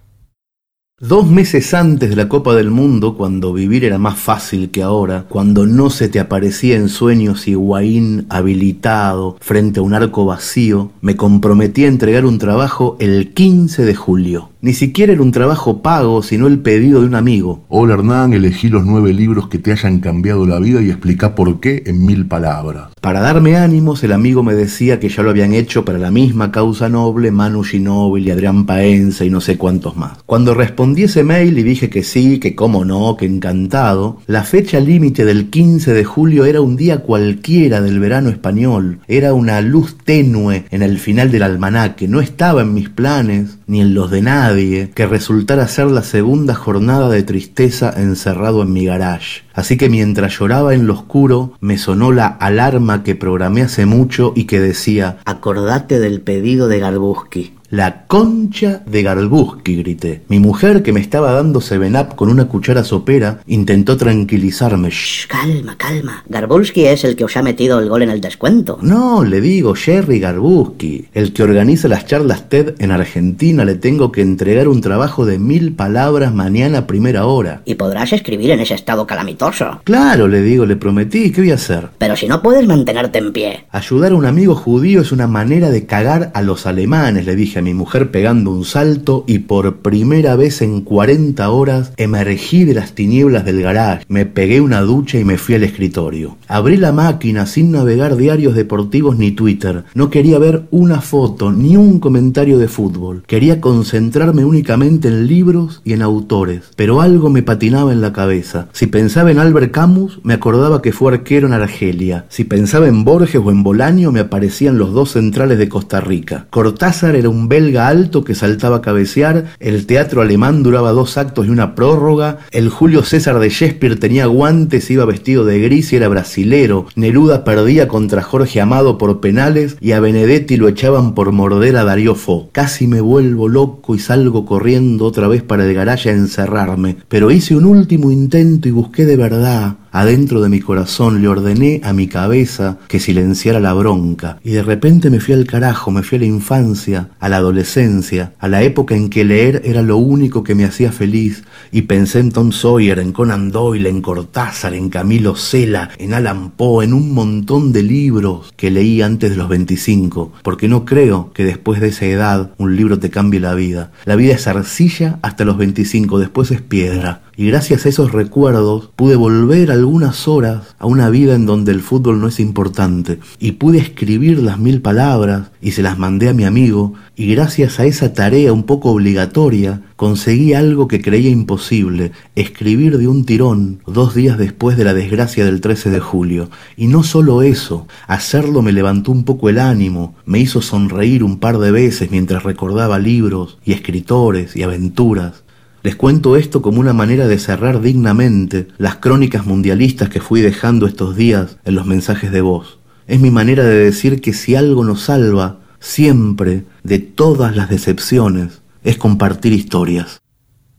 Dos 1.03 1.27
meses 1.27 1.73
antes 1.73 2.11
de 2.11 2.17
la 2.17 2.29
Copa 2.29 2.55
del 2.55 2.71
Mundo, 2.71 3.17
cuando 3.17 3.55
vivir 3.55 3.87
era 3.87 3.97
más 3.97 4.19
fácil 4.19 4.71
que 4.71 4.83
ahora, 4.83 5.25
cuando 5.31 5.65
no 5.65 5.89
se 5.89 6.11
te 6.11 6.21
aparecía 6.21 6.77
en 6.77 6.91
sueños 6.91 7.49
Higuaín 7.49 8.27
habilitado 8.29 9.39
frente 9.41 9.81
a 9.81 9.83
un 9.83 9.95
arco 9.95 10.27
vacío, 10.27 10.91
me 11.01 11.17
comprometí 11.17 11.87
a 11.87 11.89
entregar 11.89 12.27
un 12.27 12.37
trabajo 12.37 12.99
el 13.01 13.33
15 13.33 13.87
de 13.87 13.95
julio. 13.95 14.51
Ni 14.63 14.75
siquiera 14.75 15.15
era 15.15 15.23
un 15.23 15.33
trabajo 15.33 15.81
pago, 15.81 16.23
sino 16.23 16.47
el 16.47 16.59
pedido 16.59 17.01
de 17.01 17.07
un 17.07 17.15
amigo. 17.15 17.65
Hola 17.71 17.95
Hernán, 17.95 18.35
elegí 18.35 18.69
los 18.69 18.85
nueve 18.85 19.15
libros 19.15 19.49
que 19.49 19.57
te 19.57 19.73
hayan 19.73 20.01
cambiado 20.01 20.47
la 20.47 20.61
vida 20.61 20.83
y 20.83 20.91
explica 20.91 21.35
por 21.35 21.61
qué 21.61 21.83
en 21.87 22.05
mil 22.05 22.27
palabras. 22.27 22.91
Para 23.01 23.21
darme 23.21 23.57
ánimos, 23.57 24.05
el 24.05 24.13
amigo 24.13 24.43
me 24.43 24.55
decía 24.55 25.01
que 25.01 25.09
ya 25.09 25.23
lo 25.23 25.31
habían 25.31 25.55
hecho 25.55 25.87
para 25.87 25.97
la 25.97 26.11
misma 26.11 26.53
causa 26.53 26.91
noble 26.91 27.31
Manu 27.31 27.63
Ginóbili 27.63 28.29
y 28.29 28.31
Adrián 28.33 28.67
Paenza 28.67 29.25
y 29.25 29.31
no 29.31 29.41
sé 29.41 29.57
cuántos 29.57 29.97
más. 29.97 30.19
Cuando 30.27 30.53
respondí 30.53 31.05
ese 31.05 31.25
mail 31.25 31.59
y 31.59 31.63
dije 31.63 31.89
que 31.89 32.03
sí, 32.03 32.39
que 32.39 32.55
cómo 32.55 32.85
no, 32.85 33.17
que 33.17 33.25
encantado, 33.25 34.19
la 34.27 34.45
fecha 34.45 34.79
límite 34.79 35.25
del 35.25 35.49
15 35.49 35.95
de 35.95 36.05
julio 36.05 36.45
era 36.45 36.61
un 36.61 36.77
día 36.77 36.99
cualquiera 36.99 37.81
del 37.81 37.99
verano 37.99 38.29
español. 38.29 38.99
Era 39.09 39.33
una 39.33 39.63
luz 39.63 39.97
tenue 40.05 40.67
en 40.71 40.83
el 40.83 40.99
final 40.99 41.31
del 41.31 41.45
almanaque. 41.45 42.09
No 42.09 42.21
estaba 42.21 42.61
en 42.61 42.75
mis 42.75 42.91
planes, 42.91 43.57
ni 43.71 43.81
en 43.81 43.95
los 43.95 44.11
de 44.11 44.21
nadie, 44.21 44.91
que 44.91 45.07
resultara 45.07 45.69
ser 45.69 45.87
la 45.87 46.03
segunda 46.03 46.57
jornada 46.57 47.09
de 47.09 47.23
tristeza 47.23 47.95
encerrado 47.97 48.63
en 48.63 48.73
mi 48.73 48.85
garage. 48.85 49.43
Así 49.55 49.77
que 49.77 49.89
mientras 49.89 50.37
lloraba 50.37 50.75
en 50.75 50.89
lo 50.89 50.95
oscuro, 50.95 51.53
me 51.61 51.79
sonó 51.79 52.11
la 52.11 52.27
alarma 52.27 53.05
que 53.05 53.15
programé 53.15 53.63
hace 53.63 53.87
mucho 53.87 54.33
y 54.35 54.45
que 54.45 54.59
decía, 54.59 55.19
Acordate 55.25 56.01
del 56.01 56.21
pedido 56.21 56.67
de 56.67 56.81
Garbuski. 56.81 57.60
La 57.71 58.05
concha 58.07 58.83
de 58.85 59.03
Garbuski, 59.05 59.77
grité. 59.77 60.23
Mi 60.29 60.41
mujer, 60.41 60.83
que 60.83 60.93
me 60.93 61.01
estaba 61.01 61.31
dando 61.33 61.61
Seven 61.61 61.95
Up 61.97 62.17
con 62.17 62.29
una 62.29 62.47
cuchara 62.49 62.83
sopera, 62.83 63.41
intentó 63.47 63.97
tranquilizarme. 63.97 64.91
"Shh, 64.91 65.27
Calma, 65.29 65.77
calma. 65.79 66.25
Garbulski 66.29 66.87
es 66.87 67.05
el 67.05 67.15
que 67.15 67.25
os 67.25 67.37
ha 67.37 67.43
metido 67.43 67.79
el 67.79 67.89
gol 67.89 68.03
en 68.03 68.11
el 68.11 68.21
descuento. 68.21 68.79
No, 68.83 69.23
le 69.23 69.41
digo, 69.41 69.75
Jerry 69.75 70.19
Garbuski, 70.19 71.07
el 71.15 71.33
que 71.33 71.45
organiza 71.45 71.87
las 71.87 72.07
charlas 72.07 72.49
TED 72.49 72.75
en 72.81 72.91
Argentina, 72.91 73.65
le 73.65 73.77
tengo 73.77 74.11
que 74.11 74.23
entregar 74.23 74.67
un 74.67 74.81
trabajo 74.81 75.25
de 75.25 75.39
mil 75.39 75.73
palabras 75.73 76.35
mañana 76.35 76.79
a 76.79 76.87
primera 76.89 77.27
hora. 77.27 77.63
Y 77.65 77.77
podrás 77.77 78.13
escribir 78.13 78.51
en 78.51 78.61
ese 78.61 78.75
estado 78.75 79.07
calamitoso. 79.07 79.81
Claro, 79.85 80.27
le 80.27 80.43
digo, 80.43 80.67
le 80.67 80.75
prometí, 80.75 81.31
¿qué 81.31 81.43
voy 81.43 81.51
a 81.53 81.55
hacer? 81.55 81.89
Pero 81.99 82.17
si 82.17 82.27
no 82.27 82.43
puedes 82.43 82.67
mantenerte 82.67 83.19
en 83.19 83.33
pie. 83.33 83.65
Ayudar 83.71 84.11
a 84.11 84.17
un 84.17 84.27
amigo 84.27 84.57
judío 84.57 85.01
es 85.03 85.13
una 85.13 85.29
manera 85.29 85.71
de 85.71 85.87
cagar 85.87 86.33
a 86.35 86.43
los 86.43 86.67
alemanes, 86.67 87.27
le 87.27 87.37
dije 87.37 87.60
mi 87.63 87.75
mujer 87.75 88.11
pegando 88.11 88.51
un 88.51 88.65
salto 88.65 89.25
y 89.27 89.41
por 89.41 89.79
primera 89.79 90.37
vez 90.37 90.63
en 90.63 90.83
40 90.83 91.49
horas 91.51 91.93
emergí 91.97 92.65
de 92.65 92.75
las 92.75 92.93
tinieblas 92.93 93.45
del 93.45 93.63
garage, 93.63 94.05
me 94.09 94.27
pegué 94.27 94.61
una 94.61 94.81
ducha 94.81 95.19
y 95.19 95.25
me 95.25 95.39
fui 95.39 95.55
al 95.55 95.65
escritorio. 95.65 96.37
Abrí 96.49 96.77
la 96.77 96.93
máquina 96.93 97.47
sin 97.47 97.73
navegar 97.73 98.17
diarios 98.17 98.55
deportivos 98.55 99.19
ni 99.19 99.33
Twitter. 99.33 99.85
No 99.95 100.11
quería 100.11 100.39
ver 100.39 100.67
una 100.71 101.01
foto 101.01 101.53
ni 101.53 101.77
un 101.77 102.01
comentario 102.01 102.59
de 102.59 102.69
fútbol. 102.69 103.23
Quería 103.27 103.61
concentrarme 103.61 104.45
únicamente 104.45 105.09
en 105.09 105.27
libros 105.27 105.83
y 105.85 105.93
en 105.93 106.03
autores. 106.03 106.71
Pero 106.77 107.01
algo 107.01 107.31
me 107.31 107.43
patinaba 107.43 107.93
en 107.93 108.01
la 108.01 108.13
cabeza. 108.13 108.69
Si 108.73 108.87
pensaba 108.87 109.31
en 109.31 109.39
Albert 109.39 109.73
Camus, 109.73 110.21
me 110.23 110.35
acordaba 110.35 110.83
que 110.83 110.93
fue 110.93 111.13
arquero 111.13 111.47
en 111.47 111.53
Argelia. 111.53 112.27
Si 112.29 112.45
pensaba 112.45 112.89
en 112.89 113.05
Borges 113.05 113.41
o 113.45 113.51
en 113.51 113.63
Bolaño, 113.63 114.13
me 114.13 114.21
aparecían 114.21 114.79
los 114.79 114.93
dos 114.93 115.13
centrales 115.13 115.59
de 115.59 115.69
Costa 115.69 116.01
Rica. 116.01 116.47
Cortázar 116.51 117.17
era 117.17 117.29
un 117.29 117.49
belga 117.51 117.89
alto 117.89 118.23
que 118.23 118.37
saltaba 118.37 118.77
a 118.77 118.81
cabecear, 118.81 119.47
el 119.59 119.85
teatro 119.85 120.23
alemán 120.23 120.63
duraba 120.63 120.93
dos 120.93 121.19
actos 121.19 121.47
y 121.47 121.51
una 121.51 121.75
prórroga, 121.75 122.39
el 122.53 122.69
Julio 122.69 123.03
César 123.03 123.41
de 123.41 123.49
Shakespeare 123.49 123.99
tenía 123.99 124.27
guantes, 124.27 124.89
iba 124.89 125.05
vestido 125.05 125.45
de 125.45 125.59
gris 125.59 125.93
y 125.93 125.97
era 125.97 126.07
brasilero, 126.07 126.87
Neruda 126.95 127.43
perdía 127.43 127.89
contra 127.89 128.23
Jorge 128.23 128.61
Amado 128.61 128.99
por 128.99 129.21
penales 129.21 129.77
y 129.81 129.91
a 129.93 130.01
Benedetti 130.01 130.57
lo 130.57 130.69
echaban 130.69 131.15
por 131.15 131.33
morder 131.33 131.77
a 131.77 131.83
Darío 131.83 132.15
Fo. 132.15 132.49
Casi 132.53 132.87
me 132.87 133.01
vuelvo 133.01 133.49
loco 133.49 133.97
y 133.97 133.99
salgo 133.99 134.47
corriendo 134.47 135.05
otra 135.05 135.27
vez 135.27 135.43
para 135.43 135.67
el 135.67 135.75
garaje 135.75 136.11
a 136.11 136.13
encerrarme, 136.13 136.99
pero 137.09 137.33
hice 137.33 137.57
un 137.57 137.65
último 137.65 138.13
intento 138.13 138.69
y 138.69 138.71
busqué 138.71 139.07
de 139.07 139.17
verdad 139.17 139.80
Adentro 139.93 140.41
de 140.41 140.49
mi 140.49 140.61
corazón 140.61 141.21
le 141.21 141.27
ordené 141.27 141.81
a 141.83 141.93
mi 141.93 142.07
cabeza 142.07 142.79
que 142.87 143.01
silenciara 143.01 143.59
la 143.59 143.73
bronca 143.73 144.39
y 144.45 144.53
de 144.53 144.63
repente 144.63 145.11
me 145.11 145.19
fui 145.19 145.35
al 145.35 145.47
carajo, 145.47 145.91
me 145.91 146.05
fui 146.05 146.17
a 146.17 146.21
la 146.21 146.27
infancia, 146.27 147.09
a 147.19 147.29
la 147.29 147.39
adolescencia, 147.39 148.33
a 148.39 148.47
la 148.47 148.63
época 148.63 148.95
en 148.95 149.11
que 149.11 149.25
leer 149.25 149.63
era 149.65 149.83
lo 149.83 149.97
único 149.97 150.45
que 150.45 150.55
me 150.55 150.65
hacía 150.65 150.93
feliz 150.93 151.43
y 151.73 151.83
pensé 151.83 152.21
en 152.21 152.31
Tom 152.31 152.53
Sawyer, 152.53 153.01
en 153.01 153.13
Conan 153.13 153.51
Doyle, 153.51 153.89
en 153.89 154.01
Cortázar, 154.01 154.75
en 154.75 154.91
Camilo 154.91 155.35
Cela, 155.35 155.91
en 155.99 156.15
Alan 156.15 156.51
Poe, 156.51 156.85
en 156.85 156.95
un 156.95 157.13
montón 157.13 157.73
de 157.73 157.83
libros 157.83 158.53
que 158.57 158.71
leí 158.71 159.03
antes 159.03 159.31
de 159.31 159.37
los 159.37 159.49
25, 159.49 160.33
porque 160.43 160.69
no 160.69 160.85
creo 160.85 161.33
que 161.33 161.45
después 161.45 161.81
de 161.81 161.89
esa 161.89 162.07
edad 162.07 162.53
un 162.59 162.77
libro 162.77 163.01
te 163.01 163.11
cambie 163.11 163.41
la 163.41 163.55
vida. 163.55 163.91
La 164.05 164.15
vida 164.15 164.35
es 164.35 164.47
arcilla 164.47 165.19
hasta 165.23 165.45
los 165.45 165.59
25, 165.59 166.21
después 166.21 166.53
es 166.53 166.63
piedra 166.63 167.23
y 167.41 167.47
gracias 167.47 167.87
a 167.87 167.89
esos 167.89 168.13
recuerdos 168.13 168.91
pude 168.97 169.17
volver 169.17 169.71
algunas 169.71 170.29
horas 170.29 170.77
a 170.79 170.85
una 170.85 171.09
vida 171.09 171.35
en 171.35 171.47
donde 171.47 171.73
el 171.73 171.81
fútbol 171.81 172.21
no 172.21 172.29
es 172.29 172.39
importante 172.39 173.19
y 173.39 173.53
pude 173.53 173.79
escribir 173.79 174.43
las 174.43 174.59
mil 174.59 174.83
palabras 174.83 175.51
y 175.63 175.71
se 175.71 175.83
las 175.83 175.99
mandé 175.99 176.29
a 176.29 176.35
mi 176.35 176.45
amigo 176.45 176.93
y 177.17 177.35
gracias 177.35 177.81
a 177.81 177.87
esa 177.87 178.13
tarea 178.13 178.53
un 178.53 178.65
poco 178.65 178.91
obligatoria 178.91 179.81
conseguí 179.97 180.53
algo 180.53 180.87
que 180.87 181.01
creía 181.01 181.31
imposible, 181.31 182.13
escribir 182.37 182.99
de 182.99 183.09
un 183.09 183.25
tirón 183.25 183.81
dos 183.87 184.15
días 184.15 184.37
después 184.37 184.77
de 184.77 184.85
la 184.85 184.93
desgracia 184.93 185.43
del 185.43 185.63
13 185.63 185.89
de 185.89 186.01
julio. 186.01 186.51
Y 186.77 186.89
no 186.89 187.03
solo 187.03 187.41
eso, 187.41 187.87
hacerlo 188.07 188.61
me 188.61 188.73
levantó 188.73 189.13
un 189.13 189.25
poco 189.25 189.49
el 189.49 189.59
ánimo, 189.59 190.15
me 190.27 190.41
hizo 190.41 190.61
sonreír 190.61 191.25
un 191.25 191.39
par 191.39 191.59
de 191.59 191.71
veces 191.71 192.11
mientras 192.11 192.43
recordaba 192.43 192.99
libros 192.99 193.57
y 193.65 193.73
escritores 193.73 194.57
y 194.57 194.63
aventuras. 194.63 195.43
Les 195.83 195.97
cuento 195.97 196.37
esto 196.37 196.61
como 196.61 196.81
una 196.81 196.93
manera 196.93 197.27
de 197.27 197.39
cerrar 197.39 197.81
dignamente 197.81 198.69
las 198.77 198.97
crónicas 198.97 199.47
mundialistas 199.47 200.11
que 200.11 200.21
fui 200.21 200.43
dejando 200.43 200.87
estos 200.87 201.17
días 201.17 201.57
en 201.65 201.75
los 201.75 201.87
mensajes 201.87 202.31
de 202.33 202.43
voz. 202.43 202.79
Es 203.07 203.19
mi 203.19 203.31
manera 203.31 203.65
de 203.65 203.77
decir 203.77 204.21
que 204.21 204.35
si 204.35 204.55
algo 204.55 204.85
nos 204.85 205.03
salva, 205.03 205.61
siempre, 205.79 206.65
de 206.83 206.99
todas 206.99 207.57
las 207.57 207.71
decepciones, 207.71 208.61
es 208.85 208.99
compartir 208.99 209.55
historias. 209.55 210.21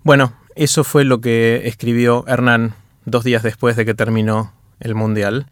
Bueno, 0.03 0.33
eso 0.55 0.83
fue 0.83 1.03
lo 1.03 1.19
que 1.19 1.63
escribió 1.65 2.23
Hernán 2.27 2.75
dos 3.05 3.23
días 3.23 3.41
después 3.41 3.75
de 3.75 3.85
que 3.85 3.93
terminó 3.93 4.53
el 4.79 4.93
Mundial. 4.93 5.47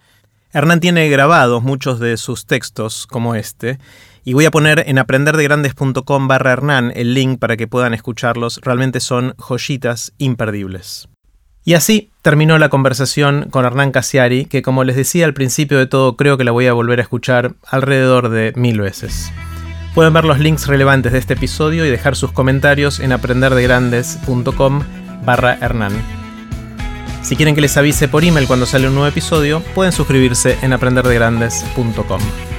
Hernán 0.54 0.80
tiene 0.80 1.10
grabados 1.10 1.64
muchos 1.64 2.00
de 2.00 2.18
sus 2.18 2.46
textos, 2.46 3.08
como 3.08 3.36
este, 3.36 3.80
y 4.24 4.34
voy 4.34 4.46
a 4.46 4.52
poner 4.52 4.84
en 4.88 4.98
aprenderdegrandes.com 4.98 6.28
barra 6.28 6.52
Hernán 6.54 6.92
el 6.96 7.14
link 7.14 7.40
para 7.40 7.58
que 7.58 7.68
puedan 7.68 7.94
escucharlos. 7.94 8.60
Realmente 8.64 9.00
son 9.00 9.36
joyitas 9.38 10.14
imperdibles. 10.18 11.10
Y 11.64 11.74
así 11.74 12.10
terminó 12.22 12.58
la 12.58 12.70
conversación 12.70 13.48
con 13.52 13.66
Hernán 13.66 13.92
Casiari, 13.92 14.46
que 14.46 14.62
como 14.62 14.84
les 14.84 14.96
decía 14.96 15.26
al 15.26 15.34
principio 15.34 15.78
de 15.78 15.88
todo, 15.88 16.16
creo 16.16 16.38
que 16.38 16.44
la 16.44 16.52
voy 16.52 16.68
a 16.68 16.74
volver 16.74 17.00
a 17.00 17.04
escuchar 17.04 17.54
alrededor 17.68 18.30
de 18.30 18.54
mil 18.56 18.82
veces. 18.82 19.32
Pueden 19.94 20.14
ver 20.14 20.26
los 20.26 20.40
links 20.40 20.68
relevantes 20.68 21.12
de 21.12 21.20
este 21.20 21.34
episodio 21.34 21.86
y 21.86 21.90
dejar 21.90 22.16
sus 22.16 22.32
comentarios 22.32 23.00
en 23.00 23.12
aprenderdegrandes.com 23.12 24.82
barra 25.26 25.58
Hernán. 25.62 25.94
Si 27.22 27.36
quieren 27.36 27.54
que 27.54 27.62
les 27.62 27.78
avise 27.78 28.08
por 28.08 28.24
email 28.24 28.48
cuando 28.48 28.66
sale 28.66 28.88
un 28.88 28.96
nuevo 28.96 29.08
episodio, 29.08 29.62
pueden 29.76 29.92
suscribirse 29.92 30.58
en 30.62 30.74
aprenderdegrandes.com. 30.74 32.59